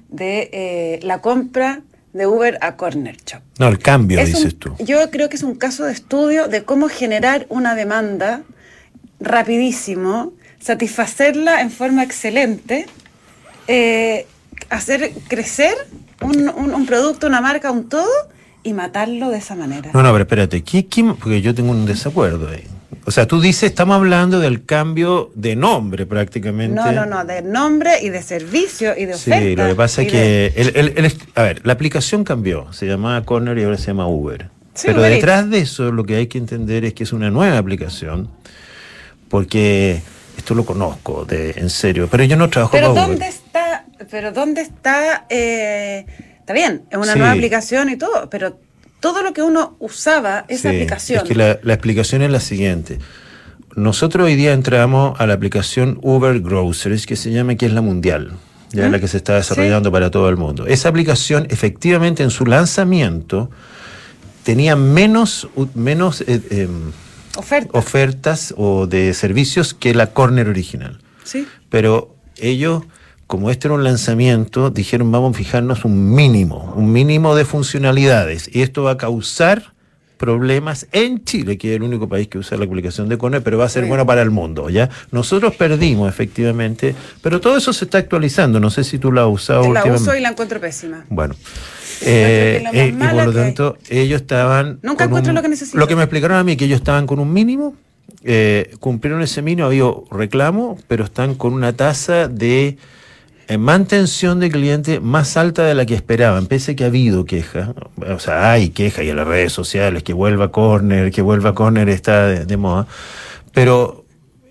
de 0.09 0.49
eh, 0.53 0.99
la 1.03 1.21
compra 1.21 1.81
de 2.13 2.25
Uber 2.27 2.57
a 2.61 2.75
Corner 2.77 3.17
Shop. 3.25 3.41
No, 3.59 3.67
el 3.67 3.77
cambio, 3.79 4.19
Es 4.19 4.27
dices 4.29 4.53
un- 4.53 4.59
tú. 4.59 4.75
Yo 4.79 5.09
creo 5.11 5.29
que 5.29 5.35
es 5.35 5.43
un 5.43 5.55
caso 5.55 5.85
de 5.85 5.91
estudio 5.93 6.47
de 6.47 6.63
cómo 6.63 6.89
generar 6.89 7.45
una 7.49 7.75
demanda 7.75 8.43
rapidísimo, 9.19 10.33
satisfacerla 10.59 11.61
en 11.61 11.71
forma 11.71 12.03
excelente, 12.03 12.85
eh, 13.67 14.25
hacer 14.69 15.11
crecer 15.27 15.75
un, 16.21 16.49
un- 16.49 16.73
un 16.73 16.85
producto, 16.85 17.27
una 17.27 17.41
marca, 17.41 17.71
un 17.71 17.89
todo 17.89 18.07
y 18.63 18.73
matarlo 18.73 19.29
de 19.29 19.37
esa 19.37 19.55
manera. 19.55 19.91
No, 19.93 20.01
no, 20.03 20.11
pero 20.11 20.23
espérate, 20.23 20.63
¿qué- 20.63 20.85
qué- 20.87 21.03
porque 21.19 21.41
yo 21.41 21.53
tengo 21.53 21.71
un 21.71 21.85
desacuerdo 21.85 22.49
ahí. 22.49 22.63
O 23.07 23.11
sea, 23.11 23.25
tú 23.25 23.39
dices, 23.39 23.69
estamos 23.69 23.95
hablando 23.95 24.41
del 24.41 24.65
cambio 24.65 25.31
de 25.33 25.55
nombre 25.55 26.05
prácticamente. 26.05 26.75
No, 26.75 26.91
no, 26.91 27.05
no, 27.05 27.23
de 27.23 27.41
nombre 27.41 28.01
y 28.01 28.09
de 28.09 28.21
servicio 28.21 28.97
y 28.97 29.05
de 29.05 29.13
Sí, 29.13 29.31
oferta. 29.31 29.63
lo 29.63 29.69
que 29.69 29.75
pasa 29.75 30.01
es 30.01 30.07
de- 30.07 30.11
que, 30.11 30.53
el- 30.61 30.75
el- 30.75 30.93
el 30.97 31.05
est- 31.05 31.21
a 31.35 31.43
ver, 31.43 31.61
la 31.65 31.71
aplicación 31.71 32.25
cambió, 32.25 32.73
se 32.73 32.85
llamaba 32.85 33.23
Corner 33.23 33.57
y 33.57 33.63
ahora 33.63 33.77
se 33.77 33.87
llama 33.87 34.07
Uber. 34.09 34.49
Sí, 34.73 34.87
Pero 34.87 34.99
Uber 34.99 35.09
detrás 35.13 35.49
de 35.49 35.59
eso 35.59 35.89
lo 35.93 36.03
que 36.03 36.17
hay 36.17 36.27
que 36.27 36.37
entender 36.37 36.83
es 36.83 36.93
que 36.95 37.03
es 37.03 37.13
una 37.13 37.31
nueva 37.31 37.57
aplicación, 37.57 38.29
porque 39.29 40.01
esto 40.37 40.53
lo 40.53 40.65
conozco, 40.65 41.23
de, 41.23 41.51
en 41.51 41.69
serio, 41.69 42.09
pero 42.11 42.25
yo 42.25 42.35
no 42.35 42.49
trabajo 42.49 42.73
Pero 42.73 42.93
para 42.93 43.07
¿dónde 43.07 43.17
Uber. 43.25 43.29
está? 43.29 43.85
Pero 44.11 44.31
¿dónde 44.33 44.61
está? 44.61 45.25
eh, 45.29 46.05
está 46.39 46.51
bien, 46.51 46.83
es 46.91 46.97
una 46.97 47.13
Sí. 47.13 47.19
nueva 47.19 47.33
aplicación 47.33 47.89
y 47.89 47.95
todo, 47.95 48.29
pero 48.29 48.59
todo 48.99 49.21
lo 49.23 49.33
que 49.33 49.41
uno 49.41 49.75
usaba, 49.79 50.45
esa 50.47 50.69
Sí, 50.69 50.75
aplicación. 50.75 51.19
Es 51.23 51.29
que 51.29 51.35
la, 51.35 51.59
la 51.63 51.73
explicación 51.73 52.21
es 52.21 52.31
la 52.31 52.39
siguiente. 52.39 52.99
Nosotros 53.75 54.25
hoy 54.25 54.35
día 54.35 54.53
entramos 54.53 55.19
a 55.19 55.27
la 55.27 55.33
aplicación 55.35 55.99
Uber 56.01 56.39
Groceries, 56.39 57.05
que 57.05 57.15
se 57.15 57.31
llama, 57.31 57.55
que 57.55 57.67
es 57.67 57.73
la 57.73 57.81
mundial, 57.81 58.31
ya 58.71 58.87
¿Mm? 58.87 58.91
la 58.91 58.99
que 58.99 59.07
se 59.07 59.17
está 59.17 59.35
desarrollando 59.35 59.91
para 59.91 60.09
todo 60.09 60.29
el 60.29 60.37
mundo. 60.37 60.65
Esa 60.65 60.89
aplicación, 60.89 61.45
efectivamente, 61.49 62.23
en 62.23 62.31
su 62.31 62.45
lanzamiento, 62.47 63.51
tenía 64.43 64.75
menos, 64.75 65.47
menos 65.75 66.21
eh, 66.21 66.41
em, 66.49 66.91
Oferta. 67.37 67.69
ofertas 67.77 68.53
o 68.57 68.87
de 68.87 69.13
servicios 69.13 69.75
que 69.75 69.93
la 69.93 70.07
Corner 70.07 70.47
original. 70.49 70.99
sí. 71.23 71.45
Pero 71.69 72.15
ellos, 72.37 72.83
como 73.27 73.51
este 73.51 73.67
era 73.67 73.75
un 73.75 73.83
lanzamiento, 73.83 74.69
dijeron 74.69 75.11
vamos 75.11 75.35
a 75.35 75.37
fijarnos 75.37 75.85
un 75.85 76.13
mínimo, 76.15 76.73
un 76.75 76.91
mínimo 76.91 77.35
de 77.35 77.45
funcionalidades. 77.45 78.49
Y 78.53 78.61
esto 78.61 78.83
va 78.83 78.91
a 78.91 78.97
causar 78.97 79.73
problemas 80.17 80.87
en 80.93 81.23
Chile, 81.25 81.57
que 81.59 81.69
es 81.71 81.75
el 81.75 81.83
único 81.83 82.09
país 82.09 82.27
que 82.27 82.39
usa 82.39 82.57
la 82.57 82.65
aplicación 82.65 83.07
de 83.07 83.19
Corner, 83.19 83.43
pero 83.43 83.59
va 83.59 83.65
a 83.65 83.69
ser 83.69 83.83
Sí. 83.83 83.87
bueno 83.89 84.03
para 84.05 84.23
el 84.23 84.31
mundo, 84.31 84.67
¿ya? 84.69 84.89
Nosotros 85.11 85.55
perdimos, 85.55 86.09
efectivamente, 86.09 86.95
pero 87.21 87.39
todo 87.39 87.55
eso 87.57 87.71
se 87.71 87.85
está 87.85 87.99
actualizando. 87.99 88.59
No 88.59 88.71
sé 88.71 88.83
si 88.83 88.97
tú 88.97 89.11
la 89.11 89.21
has 89.23 89.27
usado 89.29 89.61
la 89.63 89.67
últimamente. 89.69 90.01
uso 90.01 90.15
y 90.15 90.21
la 90.21 90.29
encuentro 90.29 90.59
pésima. 90.59 91.05
Bueno. 91.09 91.35
Eh, 92.01 92.63
eh, 92.73 92.87
y 92.87 92.91
por 92.93 93.13
lo 93.25 93.33
tanto, 93.33 93.77
ellos 93.89 94.21
estaban. 94.21 94.79
Nunca 94.81 95.03
encuentro 95.05 95.31
un- 95.31 95.35
lo 95.35 95.41
que 95.41 95.49
necesito. 95.49 95.77
Lo 95.77 95.87
que 95.87 95.95
me 95.95 96.03
explicaron 96.03 96.37
a 96.37 96.43
mí, 96.43 96.55
que 96.57 96.65
ellos 96.65 96.77
estaban 96.79 97.05
con 97.07 97.19
un 97.19 97.31
mínimo, 97.31 97.75
eh, 98.23 98.71
cumplieron 98.79 99.21
ese 99.21 99.41
mínimo, 99.41 99.67
había 99.67 99.83
reclamo, 100.11 100.77
pero 100.87 101.03
están 101.05 101.35
con 101.35 101.53
una 101.53 101.73
tasa 101.73 102.27
de 102.27 102.77
eh, 103.47 103.57
mantención 103.57 104.39
de 104.39 104.51
cliente 104.51 104.99
más 104.99 105.37
alta 105.37 105.63
de 105.63 105.73
la 105.73 105.85
que 105.85 105.93
esperaban, 105.93 106.47
pese 106.47 106.75
que 106.75 106.83
ha 106.83 106.87
habido 106.87 107.25
queja. 107.25 107.73
O 108.13 108.19
sea, 108.19 108.51
hay 108.51 108.69
queja 108.69 109.03
y 109.03 109.09
en 109.09 109.15
las 109.15 109.27
redes 109.27 109.53
sociales, 109.53 110.03
que 110.03 110.13
vuelva 110.13 110.51
Corner, 110.51 111.11
que 111.11 111.21
vuelva 111.21 111.55
Corner 111.55 111.87
está 111.87 112.27
de, 112.27 112.45
de 112.45 112.57
moda. 112.57 112.87
Pero. 113.53 114.03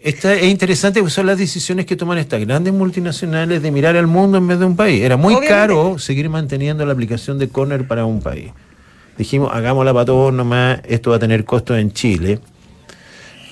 Esta, 0.02 0.34
es 0.34 0.44
interesante 0.44 1.00
porque 1.00 1.12
son 1.12 1.26
las 1.26 1.36
decisiones 1.36 1.84
que 1.84 1.96
toman 1.96 2.18
estas 2.18 2.40
grandes 2.40 2.72
multinacionales 2.72 3.60
de 3.60 3.72
mirar 3.72 3.96
al 3.96 4.06
mundo 4.06 4.38
en 4.38 4.46
vez 4.46 4.60
de 4.60 4.64
un 4.64 4.76
país. 4.76 5.02
Era 5.02 5.16
muy 5.16 5.34
Obviamente. 5.34 5.52
caro 5.52 5.98
seguir 5.98 6.28
manteniendo 6.30 6.86
la 6.86 6.92
aplicación 6.92 7.40
de 7.40 7.48
Corner 7.48 7.88
para 7.88 8.04
un 8.04 8.20
país. 8.22 8.52
Dijimos, 9.18 9.50
hagámosla 9.52 9.92
para 9.92 10.04
todos 10.04 10.32
nomás, 10.32 10.80
esto 10.86 11.10
va 11.10 11.16
a 11.16 11.18
tener 11.18 11.44
costos 11.44 11.78
en 11.78 11.92
Chile. 11.92 12.38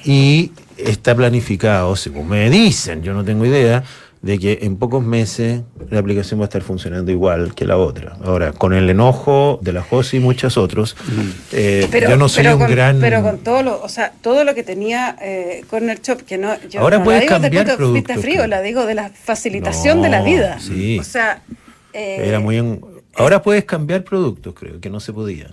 Y 0.05 0.53
está 0.77 1.15
planificado, 1.15 1.97
según 1.97 2.29
me 2.29 2.49
dicen, 2.51 3.03
yo 3.03 3.15
no 3.15 3.25
tengo 3.25 3.47
idea, 3.47 3.83
de 4.25 4.39
que 4.39 4.61
en 4.63 4.77
pocos 4.79 5.05
meses 5.05 5.61
la 5.91 5.99
aplicación 5.99 6.41
va 6.41 6.45
a 6.45 6.47
estar 6.47 6.63
funcionando 6.63 7.11
igual 7.13 7.55
que 7.55 7.67
la 7.67 7.77
otra. 7.77 8.17
Ahora, 8.25 8.53
con 8.53 8.73
el 8.73 8.89
enojo 8.89 9.59
de 9.61 9.75
la 9.75 9.83
Josi 9.83 10.17
y 10.17 10.21
muchos 10.21 10.57
otros, 10.57 10.97
eh, 11.53 11.87
yo 12.09 12.17
no 12.17 12.31
soy 12.31 12.45
pero 12.45 12.55
un 12.57 12.63
con, 12.63 12.71
gran... 12.71 13.01
Pero 13.01 13.23
con 13.23 13.39
todo 13.41 13.63
lo, 13.63 13.83
o 13.83 13.89
sea, 13.91 14.13
todo 14.23 14.45
lo 14.45 14.55
que 14.55 14.63
tenía 14.63 15.15
eh, 15.21 15.63
Corner 15.69 16.01
Shop, 16.01 16.23
que 16.23 16.39
no, 16.39 16.55
yo 16.71 16.81
Ahora 16.81 16.99
no 16.99 17.05
puedes 17.05 17.21
la 17.21 17.37
digo 17.37 17.43
cambiar 17.43 17.67
punto 17.67 17.87
de 17.87 17.93
vista 17.93 18.15
productos, 18.15 18.23
frío, 18.23 18.47
la 18.47 18.63
digo 18.63 18.87
de 18.87 18.95
la 18.95 19.11
facilitación 19.11 20.01
de 20.01 20.09
la 20.09 20.23
vida. 20.23 20.59
sí. 20.59 20.99
O 20.99 21.05
sea, 21.05 21.43
eh, 21.93 22.25
Era 22.27 22.41
muy 22.41 22.57
en- 22.57 22.81
Ahora 23.17 23.43
puedes 23.43 23.65
cambiar 23.67 24.05
productos, 24.05 24.55
creo, 24.55 24.81
que 24.81 24.89
no 24.89 25.01
se 25.01 25.13
podía. 25.13 25.51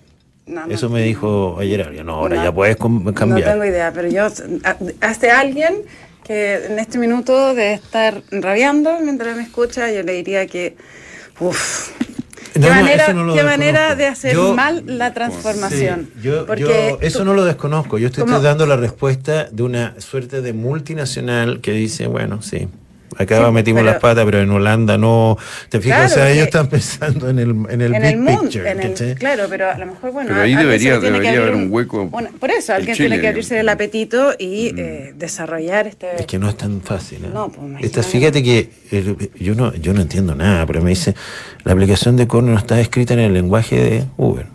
no, 0.48 0.66
no, 0.66 0.74
Eso 0.74 0.90
me 0.90 1.04
dijo 1.04 1.58
ayer 1.60 1.82
alguien. 1.82 2.06
No, 2.06 2.14
ahora 2.14 2.38
no, 2.38 2.44
ya 2.46 2.52
puedes 2.54 2.78
com- 2.78 3.04
No 3.04 3.14
cambiar. 3.14 3.52
tengo 3.52 3.66
idea, 3.66 3.92
pero 3.94 4.08
yo, 4.08 4.26
a- 4.64 4.78
hace 5.02 5.30
alguien 5.30 5.76
que 6.24 6.66
en 6.66 6.80
este 6.80 6.98
minuto 6.98 7.54
de 7.56 7.74
estar 7.74 8.22
rabiando 8.32 9.00
mientras 9.02 9.36
me 9.36 9.44
escucha, 9.44 9.92
yo 9.92 10.04
le 10.04 10.14
diría 10.14 10.48
que, 10.48 10.76
uff, 11.40 11.90
qué 12.54 12.60
No, 12.60 12.70
manera, 12.70 13.14
no 13.14 13.34
qué 13.34 13.44
manera 13.44 13.96
de 13.96 14.08
hacer 14.08 14.34
Yo- 14.36 14.54
mal 14.54 14.84
la 14.86 15.14
transformación. 15.14 16.10
Sí, 16.16 16.22
yo, 16.24 16.46
Porque 16.46 16.62
yo 16.64 16.98
eso 17.02 17.20
tú- 17.20 17.26
no 17.26 17.34
lo 17.34 17.44
desconozco. 17.46 17.98
Yo 17.98 18.08
estoy, 18.08 18.24
¿Cómo? 18.26 18.40
dando 18.40 18.66
la 18.66 18.76
respuesta 18.78 19.46
de 19.52 19.64
una 19.64 19.96
suerte 20.00 20.42
de 20.42 20.54
multinacional 20.54 21.60
que 21.62 21.72
dice, 21.72 22.08
bueno, 22.08 22.42
sí. 22.42 22.68
Acá 23.18 23.46
Sí, 23.46 23.52
metimos 23.52 23.82
pero- 23.82 23.92
las 23.92 24.02
patas, 24.02 24.24
pero 24.26 24.40
en 24.42 24.50
Holanda 24.50 24.98
no. 24.98 25.38
¿Te 25.70 25.80
fijas? 25.82 25.98
Claro, 25.98 26.12
o 26.12 26.16
sea, 26.26 26.32
ellos 26.32 26.46
están 26.46 26.68
pensando 26.68 27.30
en 27.30 27.40
el, 27.40 27.50
en 27.70 27.82
el 27.82 27.94
en 27.96 28.02
big 28.02 28.12
el 28.12 28.18
mundo, 28.20 28.42
picture. 28.44 28.72
en 28.72 28.80
el- 28.82 29.16
claro, 29.16 29.44
pero 29.50 29.70
a 29.70 29.78
lo 29.78 29.86
mejor, 29.88 30.12
bueno, 30.12 30.30
Pero 30.30 30.42
ahí 30.42 30.56
debería- 30.56 31.00
debería 31.00 31.32
haber 31.42 31.56
un 31.56 31.68
hueco 31.72 32.10
una- 32.12 32.30
por 32.32 32.50
eso, 32.52 32.72
en 32.72 32.78
alguien 32.78 32.96
Chile, 32.96 33.10
tiene 33.10 33.22
que 33.22 33.28
abrirse 33.28 33.56
digamos. 33.56 33.64
el 33.64 33.70
apetito 33.70 34.32
y 34.40 34.74
eh, 34.80 35.14
desarrollar 35.16 35.88
este... 35.88 36.08
Es 36.20 36.26
que 36.26 36.40
no 36.40 36.50
es 36.50 36.56
tan 36.58 36.82
fácil. 36.82 37.26
¿eh? 37.26 37.30
No, 37.34 37.48
pues, 37.50 37.60
imagínate. 37.60 37.86
Esta- 37.86 38.04
fíjate 38.04 38.44
que 38.44 38.70
eh, 38.92 39.30
yo 39.40 39.56
no, 39.56 39.74
yo 39.76 39.94
no 39.94 40.02
entiendo 40.02 40.34
nada, 40.36 40.66
pero 40.66 40.82
me 40.82 40.92
dice, 40.92 41.14
la 41.64 41.74
aplicación 41.74 42.16
de 42.18 42.28
Corner 42.28 42.54
no 42.54 42.60
está 42.60 42.80
escrita 42.80 43.14
en 43.14 43.20
el 43.20 43.34
lenguaje 43.34 43.76
de 43.76 44.06
Uber. 44.18 44.46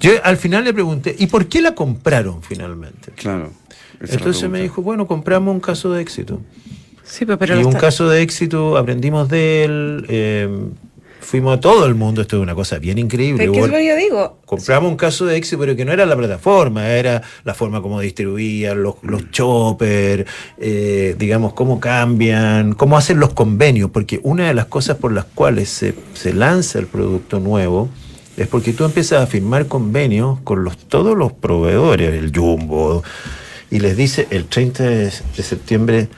Yo 0.00 0.12
al 0.24 0.36
final 0.36 0.64
le 0.64 0.72
pregunté, 0.74 1.14
¿y 1.18 1.26
por 1.26 1.46
qué 1.48 1.60
la 1.62 1.74
compraron 1.74 2.42
finalmente? 2.42 3.12
Claro. 3.14 3.52
Entonces 4.00 4.48
me 4.50 4.60
dijo, 4.60 4.82
bueno, 4.82 5.06
compramos 5.06 5.54
un 5.54 5.60
caso 5.60 5.92
de 5.92 6.02
éxito. 6.02 6.40
Sí, 7.06 7.24
pero, 7.24 7.38
pero 7.38 7.54
y 7.60 7.62
un 7.64 7.68
está- 7.68 7.78
caso 7.80 8.08
de 8.08 8.22
éxito, 8.22 8.76
aprendimos 8.76 9.28
de 9.28 9.64
él, 9.64 10.06
eh, 10.08 10.48
fuimos 11.20 11.56
a 11.56 11.60
todo 11.60 11.86
el 11.86 11.94
mundo, 11.94 12.20
esto 12.22 12.36
es 12.36 12.42
una 12.42 12.54
cosa 12.54 12.78
bien 12.78 12.98
increíble. 12.98 13.38
pero 13.38 13.52
¿qué 13.52 13.60
es 13.60 13.70
que 13.70 13.86
yo 13.86 13.96
digo? 13.96 14.38
Compramos 14.44 14.90
un 14.90 14.96
caso 14.96 15.24
de 15.26 15.36
éxito, 15.36 15.58
pero 15.58 15.74
que 15.74 15.84
no 15.84 15.92
era 15.92 16.06
la 16.06 16.16
plataforma, 16.16 16.88
era 16.88 17.22
la 17.44 17.54
forma 17.54 17.80
como 17.82 18.00
distribuían 18.00 18.82
los, 18.82 18.96
los 19.02 19.30
choppers, 19.30 20.24
eh, 20.58 21.14
digamos, 21.18 21.52
cómo 21.54 21.80
cambian, 21.80 22.74
cómo 22.74 22.96
hacen 22.96 23.18
los 23.18 23.32
convenios, 23.34 23.90
porque 23.90 24.20
una 24.22 24.46
de 24.48 24.54
las 24.54 24.66
cosas 24.66 24.96
por 24.98 25.12
las 25.12 25.24
cuales 25.24 25.68
se, 25.68 25.94
se 26.14 26.32
lanza 26.32 26.78
el 26.78 26.86
producto 26.86 27.40
nuevo 27.40 27.88
es 28.36 28.46
porque 28.48 28.72
tú 28.72 28.84
empiezas 28.84 29.22
a 29.22 29.26
firmar 29.26 29.66
convenios 29.66 30.38
con 30.44 30.62
los, 30.64 30.76
todos 30.76 31.16
los 31.16 31.32
proveedores, 31.32 32.12
el 32.14 32.30
Jumbo, 32.36 33.02
y 33.70 33.80
les 33.80 33.96
dice 33.96 34.28
el 34.30 34.44
30 34.44 34.82
de, 34.84 35.04
de 35.06 35.42
septiembre 35.42 36.08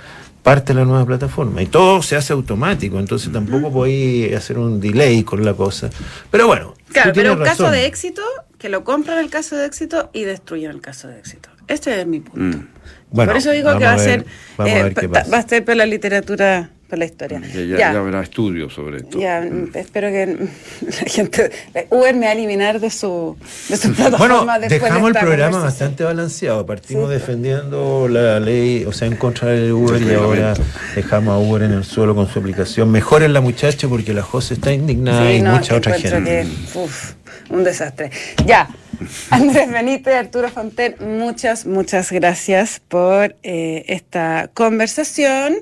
parte 0.48 0.72
la 0.72 0.84
nueva 0.84 1.04
plataforma 1.04 1.60
y 1.60 1.66
todo 1.66 2.02
se 2.02 2.16
hace 2.16 2.32
automático, 2.32 2.98
entonces 2.98 3.30
tampoco 3.30 3.70
podéis 3.70 4.34
hacer 4.34 4.58
un 4.58 4.80
delay 4.80 5.22
con 5.22 5.44
la 5.44 5.52
cosa. 5.52 5.90
Pero 6.30 6.46
bueno, 6.46 6.74
Claro, 6.90 7.12
pero 7.14 7.34
un 7.34 7.42
caso 7.42 7.70
de 7.70 7.84
éxito, 7.84 8.22
que 8.58 8.70
lo 8.70 8.82
compran 8.82 9.18
el 9.18 9.28
caso 9.28 9.56
de 9.56 9.66
éxito 9.66 10.08
y 10.14 10.24
destruyen 10.24 10.70
el 10.70 10.80
caso 10.80 11.08
de 11.08 11.18
éxito. 11.18 11.50
Este 11.66 12.00
es 12.00 12.06
mi 12.06 12.20
punto. 12.20 12.58
Mm. 12.58 12.68
Bueno, 13.10 13.32
Por 13.32 13.38
eso 13.38 13.50
digo 13.50 13.76
que 13.76 13.84
va 13.84 13.92
a 13.92 13.98
ser, 13.98 14.24
a 14.56 14.66
eh, 14.66 14.94
va 15.06 15.38
a 15.38 15.42
ser 15.42 15.66
para 15.66 15.76
la 15.76 15.86
literatura, 15.86 16.70
para 16.88 17.00
la 17.00 17.04
historia. 17.04 17.40
Ya, 17.40 17.60
ya, 17.60 17.64
Ya. 17.78 17.92
ya 17.92 17.98
habrá 17.98 18.22
estudios 18.22 18.72
sobre 18.72 18.98
esto. 18.98 19.18
Ya, 19.20 19.40
mm, 19.42 19.70
espero 19.74 20.08
que 20.08 20.26
la 20.86 21.10
gente. 21.10 21.50
Uber 21.90 22.14
me 22.14 22.26
va 22.26 22.32
a 22.32 22.34
eliminar 22.34 22.80
de 22.80 22.90
su, 22.90 23.36
de 23.68 23.76
su 23.76 23.88
Bueno, 23.94 24.08
plataforma 24.08 24.58
después 24.58 24.80
de 24.80 24.86
dejamos 24.88 25.10
el 25.10 25.16
esta 25.16 25.20
programa 25.26 25.58
bastante 25.60 26.04
balanceado. 26.04 26.64
Partimos 26.66 27.08
Sí. 27.08 27.14
defendiendo 27.14 28.08
la 28.08 28.40
ley, 28.40 28.84
o 28.86 28.92
sea, 28.92 29.06
en 29.08 29.16
contra 29.16 29.48
del 29.50 29.72
Uber 29.72 30.00
y 30.02 30.08
El 30.08 30.16
ahora 30.16 30.54
dejamos 30.94 31.34
a 31.34 31.38
Uber 31.38 31.62
en 31.62 31.72
el 31.72 31.84
suelo 31.84 32.14
con 32.14 32.26
su 32.28 32.38
aplicación. 32.38 32.90
Mejoren 32.90 33.32
la 33.32 33.40
muchacha 33.40 33.86
porque 33.88 34.14
la 34.14 34.22
José 34.22 34.54
está 34.54 34.72
indignada 34.72 35.28
Sí, 35.28 35.36
y 35.36 35.42
no, 35.42 35.52
mucha 35.52 35.76
otra 35.76 35.94
gente. 35.98 36.46
que, 36.72 36.78
uf, 36.78 37.12
un 37.50 37.64
desastre. 37.64 38.10
Ya. 38.46 38.68
Andrés 39.30 39.70
Benítez, 39.70 40.14
Arturo 40.14 40.48
Fonten, 40.50 40.96
muchas, 41.00 41.66
muchas 41.66 42.10
gracias 42.10 42.80
por 42.88 43.36
eh, 43.42 43.84
esta 43.88 44.50
conversación. 44.54 45.56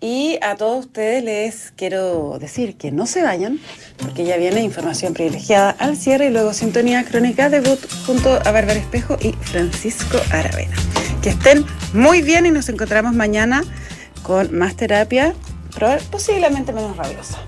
Y 0.00 0.38
a 0.42 0.56
todos 0.56 0.86
ustedes 0.86 1.22
les 1.22 1.72
quiero 1.76 2.38
decir 2.40 2.76
que 2.76 2.90
no 2.90 3.06
se 3.06 3.22
vayan, 3.22 3.60
porque 3.98 4.24
ya 4.24 4.36
viene 4.36 4.60
información 4.60 5.14
privilegiada 5.14 5.70
al 5.70 5.96
cierre 5.96 6.26
y 6.26 6.30
luego 6.30 6.52
sintonía 6.54 7.04
crónica 7.04 7.48
debut 7.48 7.78
junto 8.04 8.34
a 8.34 8.50
Bárbara 8.50 8.74
Espejo 8.80 9.16
y 9.20 9.32
Francisco 9.32 10.18
Aravena. 10.32 10.74
Que 11.22 11.30
estén 11.30 11.64
muy 11.92 12.20
bien 12.20 12.46
y 12.46 12.50
nos 12.50 12.68
encontramos 12.68 13.14
mañana 13.14 13.62
con 14.24 14.56
más 14.56 14.74
terapia, 14.74 15.34
posiblemente 16.10 16.72
menos 16.72 16.96
rabiosa. 16.96 17.38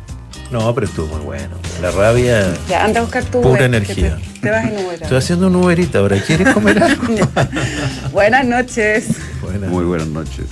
No, 0.55 0.73
pero 0.73 0.87
estuvo 0.87 1.09
muy 1.09 1.25
bueno. 1.25 1.57
La 1.83 1.91
rabia. 1.91 2.55
Ya, 2.69 2.85
anda 2.85 3.01
a 3.01 3.03
buscar 3.03 3.25
tu 3.25 3.41
Pura 3.41 3.55
Uber, 3.55 3.63
energía. 3.63 4.19
Te, 4.35 4.41
te 4.43 4.51
vas 4.53 4.65
en 4.65 4.87
Uber. 4.87 5.03
Estoy 5.03 5.19
haciendo 5.19 5.49
un 5.49 5.57
Uberita 5.57 5.99
ahora. 5.99 6.17
¿Quieres 6.23 6.55
comer 6.55 6.81
algo? 6.81 7.03
Buenas 8.13 8.47
noches. 8.47 9.09
Muy 9.69 9.85
buenas 9.85 10.07
noches. 10.07 10.47